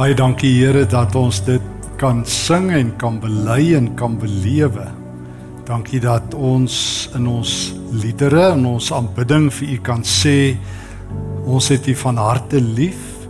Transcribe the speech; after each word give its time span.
Baie 0.00 0.14
dankie 0.16 0.54
Here 0.56 0.86
dat 0.88 1.12
ons 1.12 1.42
dit 1.44 1.88
kan 2.00 2.22
sing 2.24 2.70
en 2.72 2.94
kan 2.96 3.18
bely 3.20 3.74
en 3.76 3.90
kan 3.98 4.14
belewe. 4.16 4.86
Dankie 5.68 6.00
dat 6.00 6.32
ons 6.32 6.72
in 7.18 7.26
ons 7.28 7.50
liedere 7.92 8.46
en 8.54 8.64
ons 8.70 8.88
aanbidding 8.96 9.50
vir 9.52 9.74
U 9.74 9.78
kan 9.90 10.00
sê 10.00 10.56
ons 11.44 11.68
het 11.68 11.84
U 11.84 11.98
van 12.06 12.16
harte 12.16 12.64
lief. 12.64 13.28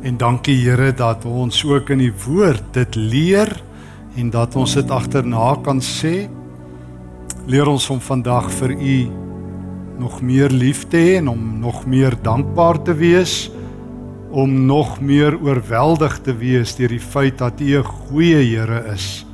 En 0.00 0.16
dankie 0.16 0.56
Here 0.62 0.94
dat 0.96 1.28
ons 1.28 1.60
ook 1.60 1.92
in 1.92 2.06
die 2.06 2.14
woord 2.24 2.72
dit 2.72 2.96
leer 2.96 3.52
en 4.16 4.32
dat 4.32 4.56
ons 4.56 4.80
dit 4.80 4.96
agterna 4.96 5.58
kan 5.60 5.84
sê. 5.84 6.24
Leer 7.44 7.68
ons 7.68 7.92
om 7.92 8.00
vandag 8.00 8.48
vir 8.62 8.78
U 8.80 9.00
nog 10.00 10.22
meer 10.24 10.56
lief 10.56 10.86
te 10.88 11.04
hê 11.04 11.18
en 11.20 11.34
om 11.36 11.50
nog 11.60 11.84
meer 11.84 12.16
dankbaar 12.24 12.80
te 12.80 12.96
wees 12.96 13.42
om 14.32 14.64
nog 14.66 15.00
meer 15.00 15.36
oorweldig 15.44 16.16
te 16.24 16.32
wees 16.40 16.72
deur 16.78 16.92
die 16.94 17.02
feit 17.02 17.38
dat 17.38 17.60
U 17.60 17.78
'n 17.78 17.84
goeie 17.84 18.40
Here 18.40 18.92
is. 18.92 19.26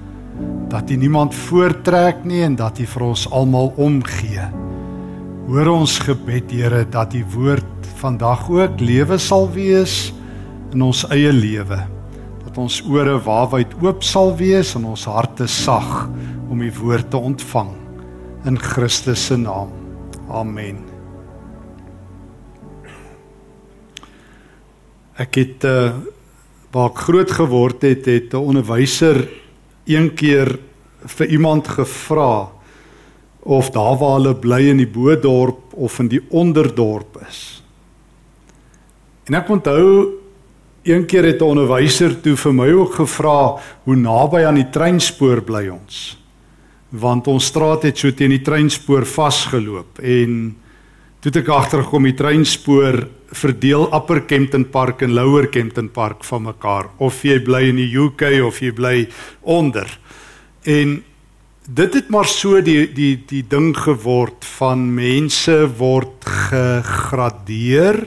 Dat 0.69 0.91
U 0.91 0.97
niemand 0.97 1.35
voortrek 1.35 2.25
nie 2.25 2.43
en 2.43 2.57
dat 2.57 2.79
U 2.79 2.87
vir 2.87 3.03
ons 3.03 3.31
almal 3.31 3.73
omgee. 3.77 4.47
Hoor 5.47 5.67
ons 5.67 5.99
gebed 5.99 6.51
Here 6.51 6.85
dat 6.91 7.15
U 7.15 7.25
woord 7.35 7.87
vandag 7.97 8.51
ook 8.51 8.81
lewe 8.81 9.19
sal 9.19 9.51
wees 9.51 10.13
in 10.73 10.83
ons 10.83 11.09
eie 11.09 11.33
lewe. 11.33 11.79
Dat 12.45 12.59
ons 12.59 12.83
ore 12.83 13.19
waawyd 13.23 13.75
oop 13.81 14.03
sal 14.03 14.37
wees 14.37 14.75
en 14.75 14.85
ons 14.85 15.05
harte 15.05 15.47
sag 15.47 16.09
om 16.51 16.61
U 16.61 16.73
woord 16.83 17.11
te 17.11 17.17
ontvang 17.17 17.71
in 18.45 18.59
Christus 18.59 19.27
se 19.27 19.37
naam. 19.37 19.69
Amen. 20.29 20.98
Ek 25.19 25.35
het 25.43 25.67
uh 25.67 25.91
waar 26.69 26.91
ek 26.91 26.99
groot 27.01 27.31
geword 27.33 27.83
het, 27.83 28.05
het 28.05 28.35
'n 28.35 28.45
onderwyser 28.45 29.29
een 29.87 30.15
keer 30.15 30.59
vir 31.01 31.27
iemand 31.27 31.69
gevra 31.69 32.53
of 33.41 33.71
daar 33.71 33.97
waar 33.97 34.21
hulle 34.21 34.35
bly 34.35 34.69
in 34.69 34.77
die 34.77 34.87
Boedorp 34.87 35.73
of 35.73 35.99
in 35.99 36.09
die 36.09 36.21
onderdorp 36.29 37.25
is. 37.29 37.63
En 39.25 39.35
ek 39.35 39.49
onthou 39.49 40.13
een 40.83 41.07
keer 41.07 41.25
het 41.25 41.41
'n 41.41 41.45
onderwyser 41.57 42.21
toe 42.21 42.37
vir 42.37 42.55
my 42.55 42.73
ook 42.73 42.95
gevra 42.95 43.57
hoe 43.85 43.97
naby 43.97 44.45
aan 44.45 44.55
die 44.55 44.71
treinspoor 44.71 45.41
bly 45.43 45.69
ons. 45.69 46.19
Want 46.89 47.27
ons 47.27 47.45
straat 47.45 47.83
het 47.83 47.99
so 47.99 48.11
teen 48.11 48.31
die 48.31 48.43
treinspoor 48.43 49.07
vasgeloop 49.07 49.99
en 49.99 50.57
toe 51.21 51.33
ek 51.33 51.49
agtergekom 51.49 52.03
die 52.03 52.15
treinspoor 52.15 53.09
verdeel 53.31 53.89
Upper 53.95 54.23
Kempton 54.25 54.65
Park 54.71 55.03
en 55.03 55.13
Lower 55.13 55.49
Kempton 55.49 55.91
Park 55.91 56.25
van 56.25 56.43
mekaar 56.43 56.89
of 56.97 57.23
jy 57.23 57.39
bly 57.45 57.69
in 57.69 57.81
die 57.81 57.91
UK 57.93 58.41
of 58.47 58.61
jy 58.65 58.73
bly 58.73 59.09
onder. 59.43 59.91
En 60.65 60.99
dit 61.69 61.95
het 61.95 62.09
maar 62.09 62.29
so 62.29 62.61
die 62.65 62.89
die 62.93 63.17
die 63.29 63.43
ding 63.45 63.75
geword 63.77 64.45
van 64.57 64.87
mense 64.95 65.57
word 65.77 66.25
gegradeer 66.25 68.07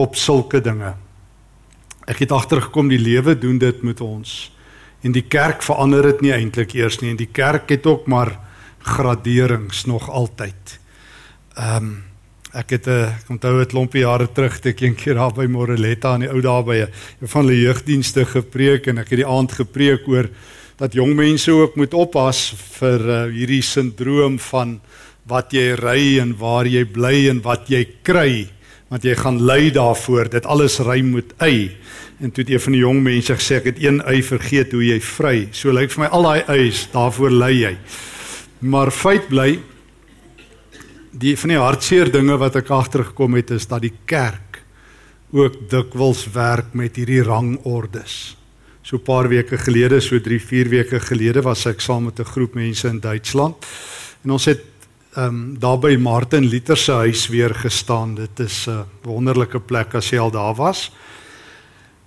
op 0.00 0.16
sulke 0.16 0.62
dinge. 0.64 0.94
Ek 2.08 2.24
het 2.24 2.32
agtergekom 2.32 2.88
die 2.88 3.00
lewe 3.00 3.36
doen 3.38 3.58
dit 3.60 3.82
met 3.84 4.00
ons. 4.00 4.50
En 5.02 5.12
die 5.12 5.26
kerk 5.28 5.62
verander 5.62 6.02
dit 6.12 6.22
nie 6.24 6.32
eintlik 6.32 6.72
eers 6.78 7.00
nie 7.02 7.12
en 7.12 7.20
die 7.20 7.30
kerk 7.30 7.68
het 7.70 7.86
ook 7.86 8.06
maar 8.06 8.38
graderings 8.82 9.84
nog 9.86 10.08
altyd. 10.10 10.78
Ehm 11.54 11.76
um, 11.76 12.11
Ek 12.52 12.70
het 12.70 12.86
'n 12.86 12.90
uh, 12.90 13.08
ek 13.08 13.30
onthou 13.30 13.60
'n 13.60 13.66
klompie 13.66 14.02
jare 14.02 14.28
terug 14.32 14.60
te 14.60 14.74
een 14.76 14.94
keer 14.94 15.14
daar 15.14 15.32
by 15.32 15.46
Moreletta 15.46 16.14
in 16.14 16.20
die 16.20 16.28
ou 16.28 16.40
dae 16.40 16.62
by 16.62 16.76
'n 16.84 17.26
van 17.26 17.46
die 17.46 17.60
jeugdienste 17.60 18.24
gepreek 18.24 18.86
en 18.86 18.98
ek 18.98 19.08
het 19.10 19.18
die 19.24 19.26
aand 19.26 19.52
gepreek 19.52 20.08
oor 20.08 20.28
dat 20.76 20.92
jong 20.92 21.14
mense 21.14 21.50
ook 21.50 21.76
moet 21.76 21.94
oppas 21.94 22.54
vir 22.80 23.00
uh, 23.00 23.32
hierdie 23.32 23.62
sindroom 23.62 24.38
van 24.38 24.80
wat 25.26 25.52
jy 25.52 25.74
ry 25.74 26.20
en 26.20 26.36
waar 26.36 26.66
jy 26.66 26.84
bly 26.84 27.28
en 27.30 27.40
wat 27.40 27.68
jy 27.68 27.86
kry 28.02 28.50
want 28.90 29.02
jy 29.04 29.14
gaan 29.14 29.40
ly 29.40 29.70
daarvoor 29.70 30.28
dit 30.28 30.46
alles 30.46 30.78
ry 30.78 31.00
met 31.00 31.32
y 31.40 31.70
en 32.20 32.30
toe 32.30 32.44
het 32.44 32.52
een 32.52 32.60
van 32.60 32.72
die 32.72 32.82
jong 32.82 33.02
mense 33.02 33.34
gesê 33.34 33.56
ek 33.56 33.64
het 33.64 33.80
een 33.80 34.02
y 34.06 34.22
vergeet 34.22 34.72
hoe 34.72 34.84
jy 34.84 35.00
vry. 35.00 35.48
So 35.52 35.72
lyk 35.72 35.90
vir 35.90 36.04
my 36.04 36.08
al 36.12 36.22
daai 36.22 36.68
y's 36.68 36.88
daarvoor 36.92 37.30
ly 37.30 37.52
jy. 37.62 37.76
Maar 38.60 38.92
feit 38.92 39.28
bly 39.28 39.58
die 41.12 41.34
van 41.36 41.52
die 41.52 41.60
hartseer 41.60 42.10
dinge 42.12 42.38
wat 42.40 42.56
ek 42.56 42.70
agtergekom 42.72 43.36
het 43.36 43.52
is 43.52 43.68
dat 43.68 43.84
die 43.84 43.94
kerk 44.08 44.62
ook 45.32 45.58
dikwels 45.70 46.26
werk 46.32 46.74
met 46.76 46.96
hierdie 46.96 47.22
rangordes. 47.24 48.36
So 48.82 48.96
'n 48.96 49.02
paar 49.02 49.28
weke 49.28 49.56
gelede, 49.56 50.00
so 50.00 50.18
3, 50.18 50.40
4 50.40 50.68
weke 50.68 51.00
gelede 51.00 51.42
was 51.42 51.66
ek 51.66 51.80
saam 51.80 52.04
met 52.04 52.18
'n 52.18 52.24
groep 52.24 52.54
mense 52.54 52.88
in 52.88 53.00
Duitsland. 53.00 53.56
En 54.24 54.30
ons 54.30 54.44
het 54.44 54.60
ehm 55.14 55.26
um, 55.26 55.58
daar 55.58 55.78
by 55.78 55.96
Martin 55.96 56.44
Luther 56.44 56.76
se 56.76 56.92
huis 56.92 57.28
weer 57.28 57.54
gestaan. 57.54 58.14
Dit 58.14 58.40
is 58.40 58.66
'n 58.66 58.84
wonderlike 59.02 59.60
plek 59.60 59.94
as 59.94 60.10
jy 60.10 60.18
al 60.18 60.30
daar 60.30 60.54
was. 60.54 60.90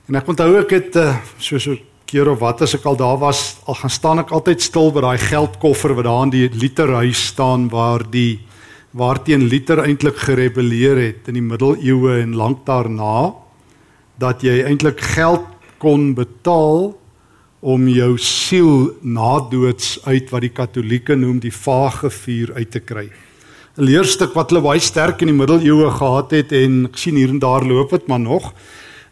En 0.08 0.16
ek 0.16 0.28
onthou 0.28 0.60
ek 0.60 0.70
het 0.70 0.96
uh, 0.96 1.18
so 1.38 1.58
so 1.58 1.78
keer 2.06 2.30
of 2.30 2.40
wat 2.40 2.62
as 2.62 2.74
ek 2.74 2.86
al 2.86 2.96
daar 2.96 3.18
was, 3.18 3.58
al 3.66 3.76
gaan 3.76 3.90
staan 3.90 4.20
ek 4.20 4.32
altyd 4.32 4.62
stil 4.62 4.92
by 4.92 5.02
daai 5.02 5.18
geldkoffer 5.18 5.94
wat 5.94 6.06
daar 6.06 6.24
in 6.24 6.30
die 6.30 6.50
Luther 6.54 6.94
huis 6.94 7.26
staan 7.26 7.70
waar 7.70 8.04
die 8.10 8.40
waarteen 8.96 9.48
Luther 9.52 9.82
eintlik 9.84 10.18
gerebelleer 10.24 11.00
het 11.02 11.28
in 11.28 11.36
die 11.40 11.44
middeleeue 11.44 12.22
en 12.22 12.36
lank 12.40 12.64
daarna 12.68 13.34
dat 14.22 14.46
jy 14.46 14.62
eintlik 14.64 15.02
geld 15.16 15.44
kon 15.84 16.14
betaal 16.16 16.94
om 17.66 17.88
jou 17.92 18.14
siel 18.22 18.94
nadoods 19.02 19.98
uit 20.06 20.32
wat 20.32 20.46
die 20.46 20.54
katolieke 20.54 21.18
noem 21.20 21.42
die 21.44 21.52
vage 21.52 22.12
vuur 22.14 22.54
uit 22.56 22.72
te 22.72 22.80
kry. 22.80 23.10
'n 23.76 23.84
Leerstuk 23.84 24.32
wat 24.34 24.50
hulle 24.50 24.64
baie 24.64 24.80
sterk 24.80 25.20
in 25.22 25.34
die 25.34 25.40
middeleeue 25.40 25.92
gehad 25.92 26.32
het 26.32 26.52
en 26.52 26.86
ek 26.86 26.98
sien 26.98 27.16
hier 27.20 27.30
en 27.30 27.40
daar 27.40 27.66
loop 27.68 27.90
dit 27.90 28.08
maar 28.08 28.20
nog. 28.20 28.54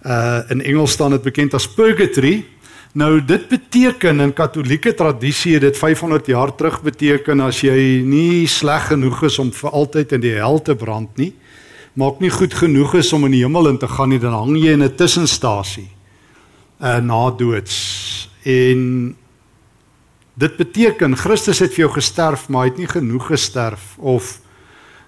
Uh 0.05 0.39
in 0.49 0.61
Engels 0.61 0.91
staan 0.91 1.11
dit 1.11 1.23
bekend 1.23 1.53
as 1.53 1.67
purgatory 1.67 2.45
Nou 2.93 3.17
dit 3.25 3.47
beteken 3.49 4.19
in 4.21 4.31
katolieke 4.37 4.91
tradisie 4.93 5.55
dit 5.59 5.77
500 5.77 6.27
jaar 6.29 6.51
terug 6.53 6.75
beteken 6.85 7.39
as 7.41 7.63
jy 7.65 8.03
nie 8.05 8.45
sleg 8.45 8.91
genoeg 8.91 9.23
is 9.25 9.39
om 9.41 9.49
vir 9.49 9.73
altyd 9.73 10.11
in 10.13 10.21
die 10.21 10.33
hel 10.37 10.59
te 10.61 10.75
brand 10.77 11.09
nie, 11.17 11.31
maak 11.97 12.19
nie 12.21 12.29
goed 12.29 12.53
genoeg 12.53 12.93
is 12.99 13.09
om 13.17 13.25
in 13.25 13.33
die 13.33 13.41
hemel 13.41 13.71
in 13.71 13.79
te 13.81 13.89
gaan 13.89 14.13
nie, 14.13 14.19
dan 14.21 14.35
hang 14.37 14.53
jy 14.61 14.75
in 14.77 14.85
'n 14.85 14.93
tussenstasie. 14.95 15.89
Uh 16.81 16.99
na 17.01 17.31
doods. 17.31 18.29
En 18.45 19.15
dit 20.37 20.57
beteken 20.57 21.17
Christus 21.17 21.59
het 21.59 21.73
vir 21.73 21.85
jou 21.85 21.93
gesterf, 21.97 22.49
maar 22.49 22.65
hy 22.65 22.69
het 22.69 22.77
nie 22.77 22.87
genoeg 22.87 23.25
gesterf 23.25 23.97
of 23.97 24.39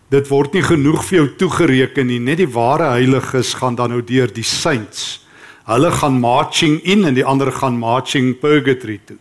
dit 0.09 0.27
word 0.27 0.53
nie 0.53 0.63
genoeg 0.63 1.05
vir 1.05 1.17
jou 1.17 1.35
toegereken 1.37 2.07
nie. 2.07 2.19
Net 2.19 2.37
die 2.37 2.49
ware 2.49 2.97
heiliges 2.97 3.53
gaan 3.53 3.75
dan 3.75 3.89
nou 3.89 4.01
deur 4.01 4.33
die 4.33 4.43
saints 4.43 5.24
Hulle 5.65 5.91
gaan 5.91 6.19
marching 6.21 6.77
in 6.83 7.05
en 7.05 7.13
die 7.17 7.25
ander 7.25 7.51
gaan 7.51 7.77
marching 7.81 8.35
purgatory 8.39 8.99
toe. 9.05 9.17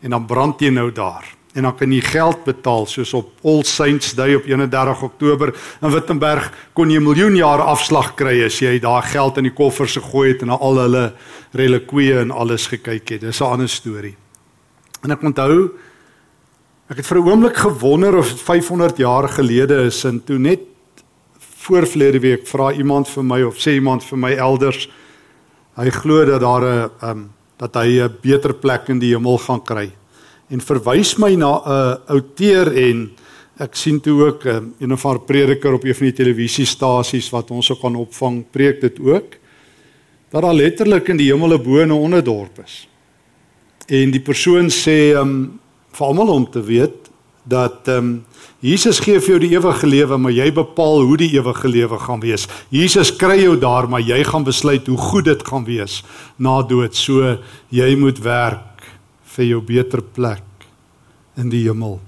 En 0.00 0.10
dan 0.14 0.26
brand 0.26 0.60
jy 0.62 0.70
nou 0.70 0.92
daar. 0.94 1.26
En 1.52 1.66
dan 1.66 1.74
kan 1.74 1.90
jy 1.92 2.00
geld 2.06 2.44
betaal 2.46 2.86
soos 2.86 3.10
op 3.18 3.32
All 3.42 3.64
Saints 3.66 4.14
Day 4.14 4.36
op 4.38 4.46
31 4.46 5.02
Oktober 5.02 5.50
in 5.82 5.90
Wittenberg 5.90 6.52
kon 6.72 6.90
jy 6.90 7.00
'n 7.00 7.02
miljoen 7.02 7.36
jaar 7.36 7.58
afslag 7.58 8.14
kry 8.14 8.44
as 8.44 8.60
jy 8.60 8.78
daar 8.78 9.02
geld 9.02 9.36
in 9.36 9.44
die 9.44 9.52
koffers 9.52 9.96
gegooi 9.96 10.28
het 10.28 10.42
en 10.42 10.48
na 10.48 10.58
al 10.58 10.78
hulle 10.78 11.12
relikwie 11.52 12.18
en 12.18 12.30
alles 12.30 12.66
gekyk 12.66 13.08
het. 13.08 13.20
Dis 13.20 13.40
'n 13.40 13.44
ander 13.44 13.68
storie. 13.68 14.16
En 15.02 15.10
ek 15.10 15.22
onthou 15.22 15.70
ek 16.88 16.96
het 16.96 17.06
vir 17.06 17.18
'n 17.18 17.28
oomblik 17.28 17.56
gewonder 17.56 18.16
of 18.16 18.28
dit 18.28 18.40
500 18.40 18.96
jaar 18.96 19.28
gelede 19.28 19.86
is 19.86 20.04
en 20.04 20.24
toe 20.24 20.38
net 20.38 20.60
voor 21.38 21.86
verlede 21.86 22.20
week 22.20 22.46
vra 22.46 22.72
iemand 22.72 23.08
vir 23.08 23.24
my 23.24 23.42
of 23.42 23.56
sê 23.56 23.74
iemand 23.74 24.04
vir 24.04 24.18
my 24.18 24.32
elders 24.32 24.88
Hy 25.78 25.90
glo 25.90 26.24
dat 26.24 26.40
daar 26.40 26.62
'n 26.62 26.90
um, 27.02 27.30
dat 27.56 27.74
hy 27.74 28.00
'n 28.00 28.16
beter 28.22 28.54
plek 28.54 28.88
in 28.88 28.98
die 28.98 29.14
hemel 29.14 29.38
gaan 29.38 29.62
kry. 29.62 29.90
En 30.48 30.60
verwys 30.60 31.16
my 31.18 31.34
na 31.34 31.60
'n 31.60 31.98
outeer 32.06 32.72
en 32.72 33.10
ek 33.58 33.74
sien 33.74 34.00
toe 34.00 34.26
ook 34.26 34.44
um, 34.44 34.74
een 34.78 34.92
of 34.92 35.04
ander 35.04 35.20
prediker 35.20 35.72
op 35.72 35.84
een 35.84 35.94
van 35.94 36.06
die 36.06 36.16
televisiestasies 36.24 37.30
wat 37.30 37.50
ons 37.50 37.70
ook 37.70 37.80
kan 37.80 37.96
opvang, 37.96 38.44
preek 38.50 38.80
dit 38.80 39.00
ook 39.00 39.36
dat 40.30 40.42
daar 40.42 40.54
letterlik 40.54 41.08
in 41.08 41.16
die 41.16 41.32
hemel 41.32 41.58
'n 41.58 41.62
bo 41.62 41.78
en 41.78 41.88
'n 41.88 41.92
onderdorp 41.92 42.58
is. 42.64 42.88
En 43.86 44.10
die 44.10 44.20
persoon 44.20 44.70
sê 44.70 45.14
um, 45.14 45.60
vir 45.92 46.06
almal 46.06 46.28
om 46.28 46.50
te 46.50 46.62
weet 46.62 47.09
dat 47.44 47.88
ehm 47.88 47.98
um, 47.98 48.24
Jesus 48.60 48.98
gee 49.00 49.16
vir 49.16 49.30
jou 49.32 49.38
die 49.40 49.54
ewige 49.54 49.88
lewe, 49.88 50.18
maar 50.20 50.34
jy 50.36 50.50
bepaal 50.52 51.00
hoe 51.08 51.16
die 51.16 51.30
ewige 51.32 51.68
lewe 51.68 51.96
gaan 51.98 52.20
wees. 52.20 52.42
Jesus 52.68 53.08
kry 53.16 53.38
jou 53.40 53.54
daar, 53.56 53.88
maar 53.88 54.04
jy 54.04 54.18
gaan 54.28 54.44
besluit 54.44 54.86
hoe 54.86 54.98
goed 55.00 55.24
dit 55.24 55.44
gaan 55.48 55.64
wees 55.64 56.02
na 56.36 56.58
dood. 56.60 56.92
So 56.92 57.38
jy 57.72 57.94
moet 57.96 58.20
werk 58.20 58.84
vir 59.32 59.44
jou 59.46 59.62
beter 59.64 60.02
plek 60.02 60.44
in 61.40 61.48
die 61.48 61.62
hemel. 61.64 62.00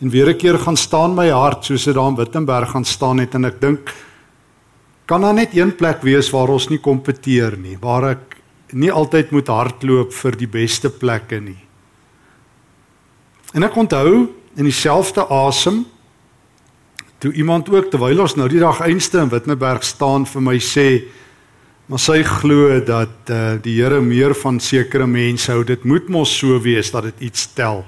En 0.00 0.10
weer 0.10 0.32
'n 0.32 0.38
keer 0.38 0.58
gaan 0.58 0.76
staan 0.76 1.14
my 1.14 1.28
hart 1.28 1.64
soos 1.64 1.84
dit 1.84 1.94
daar 1.94 2.08
in 2.08 2.16
Wittenberg 2.16 2.70
gaan 2.70 2.84
staan 2.84 3.18
het 3.18 3.34
en 3.34 3.44
ek 3.44 3.60
dink 3.60 3.94
kan 5.06 5.20
daar 5.20 5.34
net 5.34 5.56
een 5.56 5.76
plek 5.76 6.02
wees 6.02 6.30
waar 6.30 6.48
ons 6.48 6.68
nie 6.68 6.78
kompeteer 6.78 7.56
nie, 7.56 7.76
waar 7.80 8.10
ek 8.10 8.36
nie 8.72 8.92
altyd 8.92 9.30
moet 9.30 9.48
hardloop 9.48 10.12
vir 10.12 10.36
die 10.36 10.48
beste 10.48 10.90
plekke 10.90 11.40
nie. 11.40 11.63
En 13.54 13.62
ek 13.62 13.76
onthou 13.78 14.26
in 14.58 14.66
dieselfde 14.66 15.26
asem 15.30 15.84
toe 17.22 17.32
iemand 17.32 17.70
ook 17.70 17.90
terwyl 17.90 18.24
ons 18.24 18.34
nou 18.36 18.48
die 18.50 18.62
dag 18.62 18.80
einste 18.84 19.22
in 19.22 19.30
Witmeberg 19.30 19.84
staan 19.86 20.26
vir 20.26 20.42
my 20.42 20.56
sê 20.58 20.88
maar 21.86 22.00
sy 22.00 22.22
glo 22.24 22.80
dat 22.80 23.30
uh, 23.30 23.54
die 23.62 23.76
Here 23.78 24.00
meer 24.00 24.34
van 24.34 24.58
sekere 24.60 25.06
mense 25.06 25.52
hou 25.52 25.62
dit 25.64 25.84
moet 25.84 26.08
mos 26.08 26.32
so 26.32 26.58
wees 26.64 26.90
dat 26.90 27.06
dit 27.10 27.28
iets 27.30 27.46
tel 27.54 27.84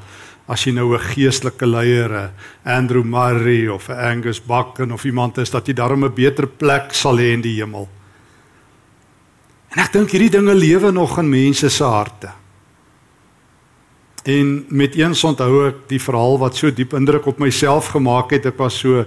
as 0.46 0.62
jy 0.62 0.72
nou 0.72 0.94
'n 0.94 1.02
geestelike 1.02 1.66
leier, 1.66 2.10
'n 2.10 2.30
Andrew 2.64 3.02
Murray 3.02 3.66
of 3.66 3.88
'n 3.88 3.98
Angus 3.98 4.40
Buchan 4.40 4.92
of 4.92 5.04
iemand 5.04 5.38
is 5.38 5.50
dat 5.50 5.66
jy 5.66 5.74
daarom 5.74 6.04
'n 6.04 6.14
beter 6.14 6.46
plek 6.46 6.94
sal 6.94 7.18
hê 7.18 7.32
in 7.34 7.40
die 7.40 7.58
hemel. 7.58 7.88
En 9.74 9.82
ek 9.82 9.92
dink 9.92 10.10
hierdie 10.10 10.30
dinge 10.30 10.54
lewe 10.54 10.92
nog 10.92 11.18
in 11.18 11.28
mense 11.28 11.68
se 11.68 11.84
harte. 11.84 12.30
En 14.26 14.64
met 14.68 14.94
eens 14.98 15.22
onthou 15.24 15.68
ek 15.68 15.84
die 15.90 16.00
verhaal 16.02 16.38
wat 16.42 16.58
so 16.58 16.70
diep 16.74 16.96
indruk 16.98 17.28
op 17.30 17.38
myself 17.38 17.92
gemaak 17.94 18.32
het. 18.34 18.48
Ek 18.50 18.58
was 18.58 18.78
so 18.82 19.04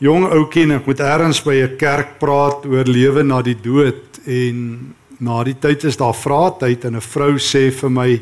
jong 0.00 0.24
ouetjie 0.30 0.64
en 0.64 0.78
ek 0.78 0.88
moet 0.88 1.00
eers 1.04 1.42
by 1.44 1.56
'n 1.60 1.76
kerk 1.76 2.18
praat 2.18 2.64
oor 2.64 2.84
lewe 2.84 3.22
na 3.22 3.42
die 3.42 3.56
dood 3.56 4.20
en 4.24 4.94
na 5.20 5.44
die 5.44 5.56
tyd 5.60 5.84
is 5.84 5.96
daar 5.96 6.14
vraatyd 6.14 6.84
en 6.84 6.96
'n 6.96 7.00
vrou 7.00 7.36
sê 7.38 7.70
vir 7.70 7.90
my 7.90 8.20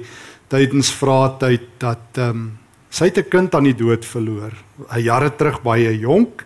tydens 0.48 0.90
vraatyd 0.90 1.62
dat 1.78 2.18
ehm 2.18 2.30
um, 2.30 2.58
sy 2.90 3.04
het 3.04 3.18
'n 3.18 3.30
kind 3.30 3.54
aan 3.54 3.64
die 3.64 3.76
dood 3.76 4.04
verloor, 4.04 4.52
jare 4.96 5.30
terug 5.36 5.62
baie 5.62 5.98
jonk. 5.98 6.44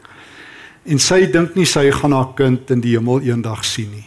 En 0.84 0.98
sy 0.98 1.26
dink 1.26 1.54
nie 1.54 1.66
sy 1.66 1.90
gaan 1.90 2.12
haar 2.12 2.34
kind 2.34 2.70
in 2.70 2.80
die 2.80 2.96
hemel 2.96 3.20
eendag 3.20 3.64
sien 3.64 3.90
nie. 3.90 4.06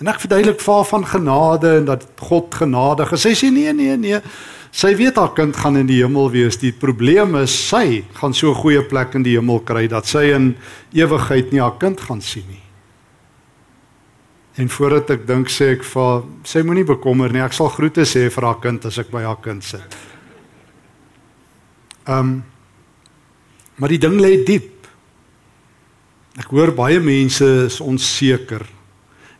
En 0.00 0.08
ek 0.08 0.20
verduidelik 0.20 0.60
vir 0.60 0.74
haar 0.74 0.84
van 0.84 1.04
genade 1.06 1.76
en 1.76 1.84
dat 1.84 2.06
God 2.18 2.54
genadig 2.54 3.12
is. 3.12 3.20
Sy 3.20 3.34
sê 3.34 3.50
nee 3.52 3.72
nee 3.72 3.96
nee. 3.96 4.20
Sy 4.70 4.94
weet 4.94 5.18
haar 5.18 5.32
kind 5.34 5.56
gaan 5.56 5.76
in 5.80 5.88
die 5.88 5.98
hemel 5.98 6.30
wees. 6.30 6.60
Die 6.62 6.72
probleem 6.72 7.34
is 7.40 7.52
sy 7.68 8.04
gaan 8.14 8.34
so 8.34 8.50
'n 8.50 8.62
goeie 8.62 8.82
plek 8.82 9.14
in 9.14 9.22
die 9.22 9.36
hemel 9.36 9.60
kry 9.60 9.88
dat 9.88 10.06
sy 10.06 10.30
in 10.32 10.56
ewigheid 10.92 11.52
nie 11.52 11.60
haar 11.60 11.78
kind 11.78 12.00
gaan 12.00 12.20
sien 12.20 12.46
nie. 12.48 12.62
En 14.54 14.68
voordat 14.68 15.10
ek 15.10 15.26
dink 15.26 15.48
sê 15.48 15.72
ek 15.72 15.84
vir 15.84 16.22
sy 16.44 16.62
moenie 16.62 16.84
bekommer 16.84 17.32
nie, 17.32 17.40
ek 17.40 17.52
sal 17.52 17.68
groete 17.68 18.04
sê 18.04 18.30
vir 18.30 18.44
haar 18.44 18.60
kind 18.60 18.84
as 18.86 18.98
ek 18.98 19.10
by 19.10 19.22
haar 19.22 19.40
kind 19.42 19.64
sit. 19.64 19.96
Ehm 22.06 22.18
um, 22.18 22.44
maar 23.76 23.88
die 23.88 23.98
ding 23.98 24.20
lê 24.20 24.44
diep. 24.44 24.86
Ek 26.36 26.50
hoor 26.52 26.70
baie 26.76 27.00
mense 27.00 27.44
is 27.66 27.80
onseker. 27.80 28.66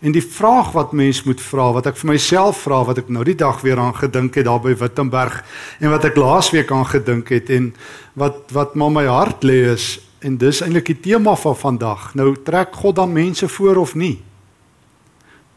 En 0.00 0.12
die 0.12 0.24
vraag 0.24 0.72
wat 0.72 0.92
mens 0.96 1.22
moet 1.22 1.40
vra, 1.44 1.72
wat 1.76 1.86
ek 1.90 1.98
vir 2.00 2.12
myself 2.14 2.62
vra, 2.64 2.80
wat 2.88 3.02
ek 3.02 3.10
nou 3.12 3.24
die 3.24 3.36
dag 3.36 3.60
weer 3.60 3.78
aan 3.78 3.92
gedink 3.94 4.38
het 4.40 4.46
daar 4.48 4.62
by 4.64 4.72
Wittenberg 4.80 5.42
en 5.78 5.92
wat 5.92 6.06
ek 6.08 6.16
laasweek 6.16 6.72
aan 6.72 6.88
gedink 6.88 7.28
het 7.28 7.52
en 7.52 7.74
wat 8.16 8.48
wat 8.56 8.74
maar 8.80 8.94
my 8.94 9.04
hart 9.04 9.44
lê 9.44 9.60
is 9.74 9.98
en 10.24 10.38
dis 10.40 10.62
eintlik 10.64 10.88
die 10.88 11.00
tema 11.12 11.36
van 11.36 11.56
vandag. 11.56 12.14
Nou 12.16 12.32
trek 12.44 12.72
God 12.80 12.96
dan 12.96 13.12
mense 13.12 13.48
voor 13.48 13.76
of 13.84 13.94
nie? 13.94 14.16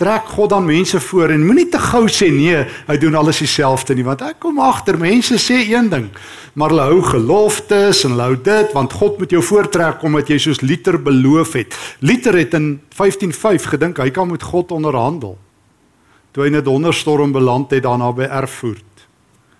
Trek 0.03 0.27
God 0.35 0.49
dan 0.51 0.65
mense 0.67 0.99
voor 0.99 1.31
en 1.31 1.45
moenie 1.45 1.69
te 1.71 1.79
gou 1.79 2.03
sê 2.11 2.27
nee, 2.33 2.59
hy 2.89 2.95
doen 2.99 3.15
alles 3.15 3.39
dieselfde 3.39 3.95
nie 3.95 4.03
want 4.03 4.23
ek 4.25 4.41
kom 4.43 4.59
agter 4.59 4.97
mense 4.99 5.37
sê 5.39 5.61
een 5.69 5.87
ding, 5.91 6.09
maar 6.59 6.73
hulle 6.73 6.87
hou 6.89 6.99
geloftes 7.07 8.03
en 8.03 8.15
hulle 8.15 8.25
hou 8.27 8.39
dit 8.43 8.73
want 8.75 8.95
God 8.99 9.21
moet 9.21 9.31
jou 9.31 9.39
voortrek 9.47 10.03
omdat 10.03 10.33
jy 10.33 10.39
soos 10.43 10.59
Liter 10.63 10.97
beloof 10.99 11.55
het. 11.55 11.77
Liter 12.03 12.35
het 12.35 12.55
in 12.59 12.81
155 12.97 13.77
gedink 13.77 14.01
hy 14.03 14.09
kan 14.11 14.27
met 14.31 14.43
God 14.43 14.75
onderhandel. 14.75 15.37
Toe 16.33 16.43
hy 16.43 16.51
in 16.51 16.59
'n 16.59 16.67
donderstorm 16.67 17.31
beland 17.31 17.71
het 17.71 17.83
daarna 17.83 18.11
by 18.11 18.27
Erfurt. 18.27 19.07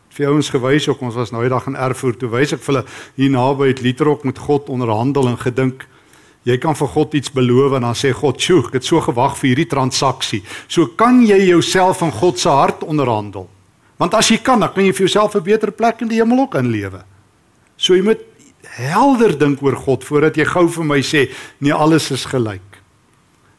Vir 0.10 0.28
ouens 0.28 0.50
gewys 0.50 0.88
ook 0.90 1.02
ons 1.02 1.16
was 1.16 1.32
nou 1.32 1.44
eendag 1.44 1.68
in 1.68 1.76
Erfurt, 1.76 2.20
toe 2.20 2.30
wys 2.30 2.52
ek 2.54 2.60
vir 2.60 2.74
hulle 2.74 2.86
hier 3.16 3.32
naby 3.32 3.68
het 3.68 3.82
Liter 3.82 4.08
ook 4.10 4.24
met 4.24 4.38
God 4.38 4.70
onderhandel 4.70 5.28
en 5.28 5.38
gedink 5.38 5.88
Jy 6.44 6.58
kan 6.60 6.76
vir 6.76 6.88
God 6.92 7.14
iets 7.16 7.32
beloof 7.32 7.78
en 7.78 7.86
dan 7.88 7.96
sê 7.96 8.12
God, 8.12 8.40
"Sjoe, 8.42 8.68
ek 8.68 8.74
het 8.74 8.86
so 8.86 9.00
gewag 9.00 9.38
vir 9.38 9.50
hierdie 9.50 9.70
transaksie." 9.70 10.44
So 10.68 10.88
kan 10.88 11.26
jy 11.26 11.48
jouself 11.48 12.02
in 12.02 12.12
God 12.12 12.40
se 12.40 12.50
hart 12.50 12.84
onderhandel. 12.84 13.50
Want 13.98 14.14
as 14.14 14.30
jy 14.30 14.38
kan, 14.38 14.60
dan 14.60 14.74
kan 14.74 14.84
jy 14.84 14.92
vir 14.92 15.08
jouself 15.08 15.36
'n 15.36 15.44
beter 15.44 15.72
plek 15.72 16.02
in 16.02 16.08
die 16.08 16.20
hemel 16.20 16.40
ook 16.40 16.56
inlewe. 16.56 17.04
So 17.78 17.94
jy 17.94 18.02
moet 18.02 18.20
helder 18.64 19.38
dink 19.38 19.62
oor 19.62 19.76
God 19.76 20.04
voordat 20.04 20.36
jy 20.36 20.46
gou 20.46 20.68
vir 20.68 20.84
my 20.84 21.02
sê, 21.02 21.30
"Nee, 21.60 21.74
alles 21.74 22.12
is 22.12 22.26
gelyk." 22.26 22.62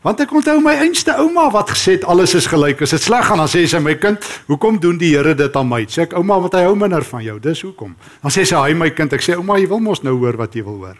Want 0.03 0.21
ek 0.21 0.33
onthou 0.33 0.61
my 0.61 0.75
einste 0.75 1.15
ouma 1.17 1.51
wat 1.51 1.71
gesê 1.71 1.93
het 1.93 2.05
alles 2.05 2.35
is 2.35 2.47
gelyk. 2.47 2.83
As 2.83 2.91
dit 2.91 3.01
sleg 3.01 3.25
gaan, 3.25 3.39
dan 3.39 3.49
sê 3.49 3.67
sy 3.67 3.79
my 3.79 3.95
kind, 3.95 4.19
"Hoekom 4.47 4.79
doen 4.79 4.99
die 4.99 5.17
Here 5.17 5.35
dit 5.35 5.57
aan 5.57 5.69
my?" 5.69 5.87
Sê 5.87 6.03
ek, 6.03 6.13
"Ouma, 6.13 6.39
want 6.41 6.53
hy 6.53 6.63
hou 6.63 6.77
minder 6.77 7.03
van 7.03 7.23
jou." 7.23 7.39
Dis 7.41 7.63
hoekom. 7.63 7.97
Dan 8.23 8.31
sê 8.31 8.45
sy, 8.45 8.55
"Hy 8.55 8.75
my 8.75 8.91
kind." 8.91 9.13
Ek 9.13 9.23
sê, 9.23 9.35
"Ouma, 9.37 9.59
jy 9.59 9.69
wil 9.69 9.81
mos 9.81 10.03
nou 10.03 10.19
hoor 10.19 10.37
wat 10.37 10.53
jy 10.55 10.63
wil 10.63 10.77
hoor." 10.77 10.97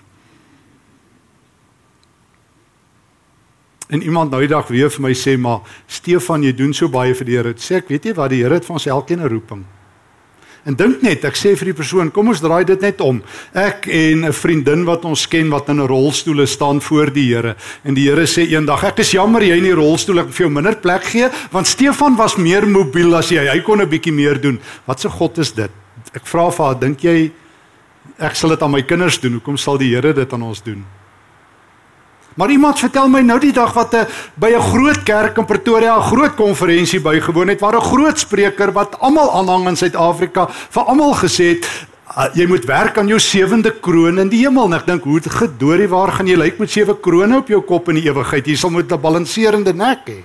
En 3.89 4.03
iemand 4.03 4.31
nou 4.31 4.41
die 4.41 4.49
dag 4.49 4.67
weer 4.73 4.91
vir 4.91 5.03
my 5.03 5.13
sê 5.13 5.37
maar 5.37 5.61
Stefan 5.87 6.43
jy 6.43 6.55
doen 6.57 6.73
so 6.73 6.89
baie 6.89 7.15
vir 7.15 7.29
die 7.29 7.37
Here. 7.37 7.55
Sê 7.61 7.77
ek 7.83 7.89
weet 7.89 8.05
jy 8.05 8.15
wat 8.17 8.31
die 8.31 8.43
Here 8.43 8.55
het 8.55 8.65
vir 8.65 8.79
ons 8.79 8.87
elkeen 8.87 9.21
'n 9.21 9.29
roeping. 9.29 9.65
En 10.65 10.73
dink 10.73 11.03
net, 11.05 11.25
ek 11.29 11.37
sê 11.37 11.53
vir 11.61 11.67
die 11.67 11.77
persoon, 11.77 12.09
kom 12.11 12.31
ons 12.33 12.41
draai 12.41 12.65
dit 12.65 12.81
net 12.81 13.01
om. 13.05 13.23
Ek 13.53 13.85
en 13.87 14.25
'n 14.25 14.33
vriendin 14.33 14.85
wat 14.85 15.05
ons 15.05 15.27
ken 15.29 15.51
wat 15.51 15.69
in 15.69 15.81
'n 15.81 15.87
rolstoel 15.87 16.47
staan 16.47 16.81
voor 16.81 17.13
die 17.13 17.35
Here 17.35 17.57
en 17.85 17.95
die 17.95 18.09
Here 18.09 18.25
sê 18.27 18.49
eendag, 18.49 18.83
ek 18.85 19.01
is 19.01 19.13
jammer 19.13 19.43
jy 19.43 19.59
in 19.59 19.65
die 19.65 19.75
rolstoel 19.75 20.21
ek 20.21 20.33
vir 20.33 20.47
jou 20.47 20.51
minder 20.51 20.77
plek 20.77 21.05
gee 21.05 21.29
want 21.53 21.67
Stefan 21.67 22.17
was 22.17 22.37
meer 22.37 22.67
mobiel 22.67 23.15
as 23.15 23.29
jy. 23.29 23.47
Hy 23.47 23.61
kon 23.61 23.81
'n 23.81 23.89
bietjie 23.89 24.13
meer 24.13 24.41
doen. 24.41 24.59
Wat 24.87 25.01
se 25.01 25.09
God 25.09 25.39
is 25.39 25.53
dit? 25.53 25.71
Ek 26.15 26.27
vra 26.27 26.51
vir 26.51 26.65
haar, 26.65 26.81
dink 26.81 27.01
jy 27.03 27.31
ek 28.19 28.35
sal 28.35 28.51
dit 28.51 28.63
aan 28.63 28.71
my 28.71 28.83
kinders 28.83 29.21
doen? 29.21 29.33
Hoekom 29.33 29.59
sal 29.59 29.77
die 29.77 29.95
Here 29.95 30.15
dit 30.15 30.33
aan 30.33 30.43
ons 30.43 30.63
doen? 30.63 30.85
Maar 32.35 32.51
iemand 32.51 32.79
vertel 32.79 33.09
my 33.09 33.21
nou 33.23 33.39
die 33.39 33.53
dag 33.55 33.73
wat 33.73 33.95
'n 33.95 33.97
eh, 33.97 34.07
by 34.35 34.51
'n 34.55 34.61
groot 34.61 35.03
kerk 35.03 35.37
in 35.39 35.45
Pretoria 35.45 35.97
'n 35.97 36.03
groot 36.03 36.35
konferensie 36.35 37.01
bygewoon 37.01 37.49
het 37.49 37.61
waar 37.61 37.77
'n 37.77 37.81
groot 37.81 38.19
spreker 38.19 38.73
wat 38.73 38.99
almal 39.01 39.31
aanhang 39.33 39.69
in 39.69 39.77
Suid-Afrika 39.77 40.49
vir 40.71 40.83
almal 40.83 41.15
gesê 41.15 41.45
het 41.55 41.87
ah, 42.07 42.35
jy 42.35 42.47
moet 42.47 42.65
werk 42.65 42.99
aan 42.99 43.07
jou 43.07 43.19
sewende 43.19 43.71
kroon 43.71 44.19
in 44.19 44.29
die 44.29 44.45
hemel. 44.45 44.65
En 44.65 44.73
ek 44.73 44.87
dink 44.87 45.05
hoe 45.05 45.21
gedoorie 45.21 45.89
waar 45.89 46.13
gaan 46.13 46.27
jy 46.27 46.37
lyk 46.37 46.59
met 46.59 46.71
sewe 46.71 46.97
krones 47.01 47.39
op 47.39 47.49
jou 47.49 47.61
kop 47.61 47.89
in 47.89 47.95
die 47.95 48.09
ewigheid? 48.11 48.47
Jy 48.47 48.57
sal 48.57 48.71
moet 48.71 48.93
'n 48.93 49.01
balanserende 49.01 49.73
nek 49.73 50.07
hê 50.07 50.23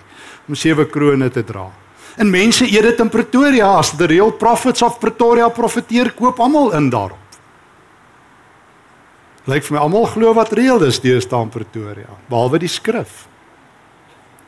om 0.48 0.56
sewe 0.56 0.86
krones 0.86 1.32
te 1.34 1.44
dra. 1.44 1.70
En 2.18 2.30
mense 2.30 2.66
eet 2.66 2.82
dit 2.82 3.00
in 3.00 3.10
Pretoria 3.10 3.78
as 3.78 3.92
the 3.92 4.06
real 4.06 4.32
prophets 4.32 4.82
of 4.82 5.00
Pretoria 5.00 5.50
profeteer 5.50 6.12
koop 6.12 6.40
almal 6.40 6.74
in 6.74 6.90
daarop. 6.90 7.29
Lyk 9.50 9.66
vir 9.66 9.78
my 9.78 9.82
almal 9.82 10.08
glo 10.12 10.34
wat 10.38 10.54
reël 10.54 10.84
is 10.86 11.00
deesdae 11.02 11.42
in 11.48 11.52
Pretoria, 11.54 12.18
behalwe 12.30 12.60
die 12.62 12.70
skrif. 12.70 13.26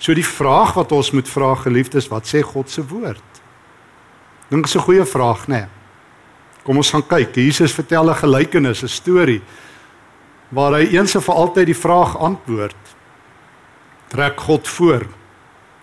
So 0.02 0.14
die 0.18 0.26
vraag 0.26 0.76
wat 0.78 0.92
ons 0.92 1.12
moet 1.16 1.30
vra 1.30 1.56
geliefdes, 1.64 2.10
wat 2.12 2.30
sê 2.30 2.42
God 2.46 2.70
se 2.70 2.84
woord? 2.86 3.42
Dink 4.50 4.66
is 4.66 4.76
'n 4.76 4.86
goeie 4.86 5.06
vraag, 5.06 5.48
né? 5.48 5.56
Nee. 5.56 5.68
Kom 6.64 6.78
ons 6.78 6.92
gaan 6.92 7.08
kyk. 7.08 7.36
Jesus 7.36 7.74
vertel 7.74 8.10
'n 8.10 8.16
gelykenis, 8.16 8.84
'n 8.84 8.88
storie 8.88 9.42
waar 10.50 10.74
hy 10.74 10.98
eens 10.98 11.16
en 11.16 11.22
vir 11.22 11.36
altyd 11.36 11.66
die 11.66 11.78
vraag 11.78 12.18
antwoord. 12.18 12.76
Trek 14.12 14.40
God 14.40 14.68
voor. 14.68 15.08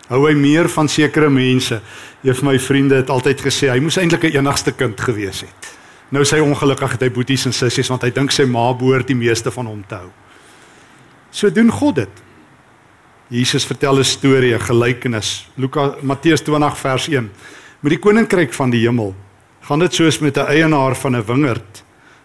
Hou 0.08 0.26
hy 0.28 0.34
meer 0.34 0.68
van 0.68 0.88
sekere 0.88 1.30
mense? 1.30 1.80
Een 2.22 2.34
van 2.34 2.44
my 2.44 2.58
vriende 2.58 2.94
het 2.94 3.10
altyd 3.10 3.40
gesê 3.40 3.70
hy 3.70 3.80
moes 3.80 3.96
eintlik 3.96 4.24
'n 4.24 4.36
enigste 4.36 4.72
kind 4.72 5.00
gewees 5.00 5.40
het. 5.40 5.77
Nou 6.10 6.24
sy 6.24 6.38
ongelukkig 6.40 6.94
het 6.96 7.02
hy 7.04 7.10
boeties 7.12 7.46
en 7.46 7.52
sissies 7.52 7.88
want 7.92 8.02
hy 8.02 8.10
dink 8.10 8.32
sy 8.32 8.46
ma 8.48 8.72
behoort 8.72 9.08
die 9.10 9.18
meeste 9.18 9.52
van 9.52 9.66
hom 9.66 9.82
te 9.88 9.94
hou. 10.00 10.10
So 11.30 11.50
doen 11.52 11.70
God 11.70 12.00
dit. 12.00 12.22
Jesus 13.28 13.66
vertel 13.68 13.98
'n 13.98 14.04
storie, 14.04 14.54
'n 14.54 14.60
gelykenis. 14.60 15.48
Lukas 15.56 16.00
Matteus 16.02 16.40
20 16.40 16.78
vers 16.78 17.08
1. 17.08 17.30
Met 17.80 17.90
die 17.90 17.98
koninkryk 17.98 18.54
van 18.54 18.70
die 18.70 18.80
hemel 18.86 19.14
gaan 19.60 19.78
dit 19.78 19.94
soos 19.94 20.18
met 20.20 20.38
'n 20.38 20.46
eienaar 20.48 20.94
van 20.96 21.16
'n 21.16 21.24
wingerd 21.24 21.84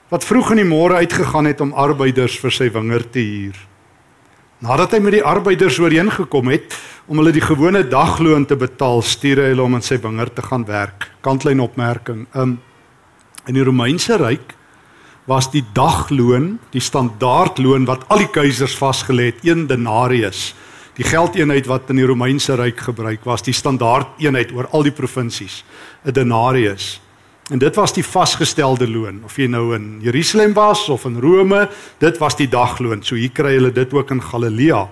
wat 0.09 0.25
vroeg 0.25 0.51
in 0.51 0.57
die 0.57 0.75
môre 0.75 0.95
uitgegaan 1.01 1.45
het 1.45 1.61
om 1.61 1.73
arbeiders 1.73 2.39
vir 2.39 2.51
sy 2.51 2.71
wingerd 2.71 3.11
te 3.11 3.19
huur. 3.19 3.57
Nadat 4.59 4.91
hy 4.91 4.99
met 4.99 5.11
die 5.11 5.23
arbeiders 5.23 5.79
ooreengekom 5.79 6.47
het 6.47 6.77
om 7.07 7.17
hulle 7.17 7.31
die 7.31 7.41
gewone 7.41 7.87
dagloon 7.87 8.45
te 8.45 8.55
betaal, 8.55 9.01
stuur 9.01 9.37
hy 9.37 9.47
hulle 9.51 9.65
om 9.65 9.75
in 9.75 9.81
sy 9.81 9.97
wingerd 9.97 10.35
te 10.35 10.41
gaan 10.41 10.65
werk. 10.65 11.09
Kantlyn 11.21 11.59
opmerking. 11.59 12.27
Um 12.33 12.59
In 13.45 13.57
die 13.57 13.63
Romeinse 13.63 14.15
ryk 14.21 14.53
was 15.27 15.50
die 15.51 15.63
dagloon, 15.75 16.57
die 16.71 16.83
standaardloon 16.83 17.88
wat 17.88 18.05
al 18.12 18.23
die 18.23 18.31
keisers 18.31 18.75
vasgelê 18.75 19.31
het, 19.31 19.43
1 19.43 19.67
denarius. 19.67 20.51
Die 20.95 21.07
geldeenheid 21.07 21.67
wat 21.67 21.89
in 21.91 22.01
die 22.01 22.07
Romeinse 22.07 22.55
ryk 22.59 22.83
gebruik 22.89 23.23
was, 23.27 23.43
die 23.43 23.55
standaardeenheid 23.55 24.51
oor 24.55 24.67
al 24.71 24.83
die 24.83 24.95
provinsies, 24.95 25.63
'n 26.05 26.12
denarius. 26.12 27.00
En 27.51 27.59
dit 27.59 27.75
was 27.75 27.93
die 27.93 28.05
vasgestelde 28.05 28.88
loon, 28.88 29.21
of 29.25 29.35
jy 29.38 29.47
nou 29.47 29.75
in 29.75 30.00
Jerusalem 30.01 30.53
was 30.53 30.89
of 30.89 31.05
in 31.05 31.19
Rome, 31.19 31.69
dit 32.00 32.17
was 32.17 32.35
die 32.35 32.47
dagloon. 32.47 33.03
So 33.03 33.15
hier 33.15 33.31
kry 33.31 33.55
hulle 33.55 33.71
dit 33.71 33.93
ook 33.93 34.12
in 34.12 34.21
Galilea. 34.21 34.89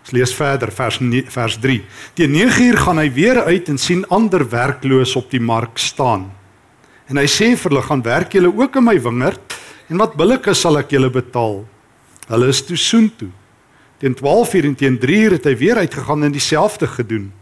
Ons 0.00 0.10
lees 0.10 0.34
verder 0.34 0.70
vers 0.72 0.98
vers 1.28 1.58
3. 1.58 1.82
Teen 2.14 2.32
9uur 2.32 2.76
gaan 2.76 2.98
hy 2.98 3.12
weer 3.12 3.42
uit 3.42 3.68
en 3.68 3.78
sien 3.78 4.06
ander 4.08 4.48
werkloos 4.48 5.16
op 5.16 5.30
die 5.30 5.40
mark 5.40 5.78
staan. 5.78 6.39
En 7.10 7.18
hy 7.18 7.26
sê 7.26 7.50
vir 7.58 7.72
hulle 7.72 7.82
gaan 7.82 8.04
werk 8.06 8.36
julle 8.36 8.52
ook 8.54 8.78
in 8.78 8.86
my 8.86 8.94
wingerd 9.02 9.56
en 9.90 9.98
wat 9.98 10.14
billike 10.14 10.54
sal 10.54 10.78
ek 10.78 10.92
julle 10.94 11.10
betaal. 11.10 11.64
Hulle 12.30 12.50
is 12.52 12.62
toe 12.62 12.78
soontoe. 12.78 13.32
Teen 13.98 14.14
12uur 14.14 14.68
en 14.68 14.76
teen 14.78 14.98
3uur 15.02 15.34
het 15.36 15.48
hy 15.50 15.56
weer 15.58 15.80
uitgegaan 15.82 16.28
en 16.28 16.32
dieselfde 16.32 16.86
gedoen. 16.86 17.32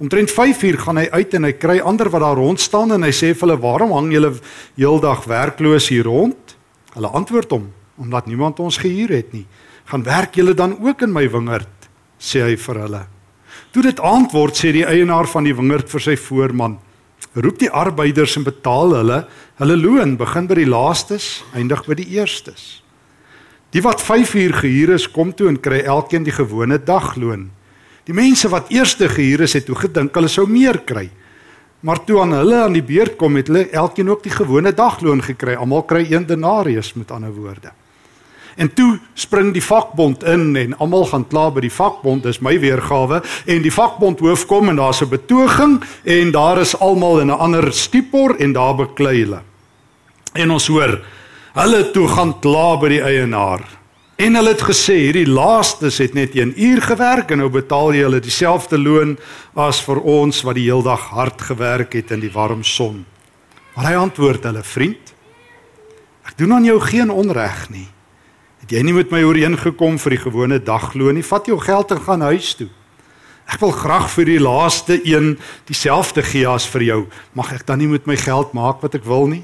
Omtrent 0.00 0.32
5uur 0.32 0.80
gaan 0.80 0.98
hy 0.98 1.04
uit 1.12 1.34
en 1.36 1.46
hy 1.46 1.52
kry 1.52 1.76
ander 1.84 2.08
wat 2.10 2.24
daar 2.24 2.40
rond 2.40 2.60
staan 2.60 2.96
en 2.96 3.04
hy 3.04 3.12
sê 3.12 3.34
vir 3.36 3.44
hulle 3.44 3.60
waarom 3.60 3.92
hang 3.94 4.08
julle 4.14 4.32
heeldag 4.80 5.28
werkloos 5.30 5.90
hier 5.92 6.08
rond? 6.08 6.56
Hulle 6.96 7.12
antwoord 7.12 7.52
hom 7.54 7.70
omdat 8.00 8.26
niemand 8.26 8.58
ons 8.64 8.80
gehuur 8.80 9.12
het 9.12 9.34
nie. 9.36 9.44
Gaan 9.92 10.02
werk 10.02 10.34
julle 10.34 10.56
dan 10.56 10.72
ook 10.80 11.04
in 11.04 11.12
my 11.12 11.28
wingerd? 11.30 11.68
sê 12.22 12.40
hy 12.46 12.56
vir 12.56 12.80
hulle. 12.86 13.02
Toe 13.74 13.82
dit 13.84 14.00
antwoord 14.00 14.56
sê 14.56 14.72
die 14.74 14.86
eienaar 14.86 15.28
van 15.28 15.44
die 15.46 15.54
wingerd 15.54 15.90
vir 15.90 16.02
sy 16.02 16.16
voorman: 16.16 16.78
Roep 17.32 17.62
die 17.62 17.70
arbeiders 17.70 18.36
en 18.36 18.44
betaal 18.44 18.92
hulle 18.98 19.22
hulle 19.62 19.76
loon, 19.78 20.16
begin 20.20 20.48
by 20.50 20.56
die 20.58 20.68
laastes, 20.68 21.44
eindig 21.56 21.84
by 21.86 21.96
die 21.96 22.08
eerstes. 22.18 22.82
Die 23.72 23.80
wat 23.84 24.02
5 24.04 24.34
uur 24.36 24.54
gehuur 24.60 24.92
is, 24.98 25.06
kom 25.08 25.30
toe 25.32 25.48
en 25.48 25.60
kry 25.60 25.80
elkeen 25.88 26.26
die 26.26 26.34
gewone 26.34 26.76
dagloon. 26.82 27.46
Die 28.04 28.16
mense 28.16 28.50
wat 28.52 28.68
eerste 28.74 29.08
gehuur 29.08 29.46
is, 29.46 29.54
het 29.56 29.64
toe 29.68 29.78
gedink 29.78 30.16
hulle 30.18 30.28
sou 30.28 30.44
meer 30.50 30.82
kry. 30.84 31.06
Maar 31.82 32.02
toe 32.04 32.20
aan 32.20 32.34
hulle 32.36 32.58
aan 32.66 32.76
die 32.76 32.84
beurt 32.84 33.16
kom, 33.18 33.38
het 33.40 33.48
hulle 33.48 33.64
elkeen 33.70 34.10
ook 34.12 34.26
die 34.26 34.34
gewone 34.34 34.74
dagloon 34.76 35.22
gekry. 35.24 35.56
Almal 35.56 35.86
kry 35.88 36.04
1 36.10 36.28
denarius 36.28 36.92
met 36.98 37.10
ander 37.10 37.32
woorde. 37.32 37.72
En 38.56 38.72
toe 38.74 38.98
spring 39.14 39.52
die 39.52 39.64
vakbond 39.64 40.24
in 40.24 40.56
en 40.56 40.76
almal 40.78 41.06
gaan 41.06 41.24
kla 41.28 41.48
by 41.50 41.62
die 41.64 41.72
vakbond, 41.72 42.22
dis 42.22 42.42
my 42.44 42.58
weergawe 42.60 43.22
en 43.46 43.62
die 43.64 43.72
vakbond 43.72 44.20
hoof 44.20 44.46
kom 44.46 44.68
en 44.68 44.76
daar's 44.76 45.02
'n 45.02 45.08
betoging 45.08 45.80
en 46.04 46.30
daar 46.30 46.60
is 46.60 46.76
almal 46.78 47.20
in 47.20 47.30
'n 47.30 47.38
ander 47.38 47.72
stupor 47.72 48.36
en 48.38 48.52
daar 48.52 48.74
beklei 48.74 49.20
hulle. 49.24 49.40
En 50.34 50.50
ons 50.50 50.66
hoor 50.66 51.00
hulle 51.54 51.90
toe 51.90 52.08
gaan 52.08 52.40
kla 52.40 52.76
by 52.76 52.88
die 52.88 53.02
eienaar. 53.02 53.60
En 54.16 54.34
hulle 54.34 54.52
het 54.54 54.62
gesê 54.62 54.94
hierdie 54.94 55.26
laastes 55.26 55.98
het 55.98 56.14
net 56.14 56.34
1 56.34 56.52
uur 56.56 56.82
gewerk 56.82 57.30
en 57.30 57.38
nou 57.38 57.48
betaal 57.48 57.94
jy 57.94 58.04
hulle 58.06 58.20
dieselfde 58.20 58.78
loon 58.78 59.16
as 59.54 59.80
vir 59.80 59.98
ons 59.98 60.42
wat 60.42 60.54
die 60.54 60.68
heeldag 60.68 61.08
hard 61.10 61.40
gewerk 61.40 61.92
het 61.92 62.10
in 62.10 62.20
die 62.20 62.32
warm 62.32 62.62
son. 62.62 63.04
Maar 63.74 63.88
hy 63.88 63.94
antwoord 63.94 64.44
hulle 64.44 64.62
vriend, 64.62 65.14
ek 66.28 66.36
doen 66.38 66.52
aan 66.52 66.64
jou 66.68 66.78
geen 66.80 67.10
onreg 67.10 67.70
nie. 67.72 67.88
Het 68.62 68.76
jy 68.76 68.82
nie 68.86 68.94
met 68.94 69.10
my 69.10 69.24
ooreengekom 69.26 69.96
vir 69.98 70.14
die 70.14 70.22
gewone 70.22 70.60
dagloon 70.62 71.16
nie? 71.18 71.26
Vat 71.26 71.48
jou 71.50 71.58
geld 71.58 71.90
en 71.90 72.00
gaan 72.04 72.22
huis 72.30 72.52
toe. 72.54 72.68
Ek 73.50 73.58
wil 73.58 73.72
graag 73.74 74.06
vir 74.14 74.28
die 74.30 74.38
laaste 74.38 75.00
een 75.02 75.34
dieselfde 75.66 76.22
gee 76.22 76.46
as 76.46 76.68
vir 76.70 76.86
jou. 76.86 77.00
Mag 77.34 77.50
ek 77.56 77.66
dan 77.66 77.82
nie 77.82 77.90
met 77.90 78.06
my 78.06 78.14
geld 78.16 78.54
maak 78.54 78.78
wat 78.84 78.94
ek 78.94 79.08
wil 79.08 79.26
nie? 79.26 79.42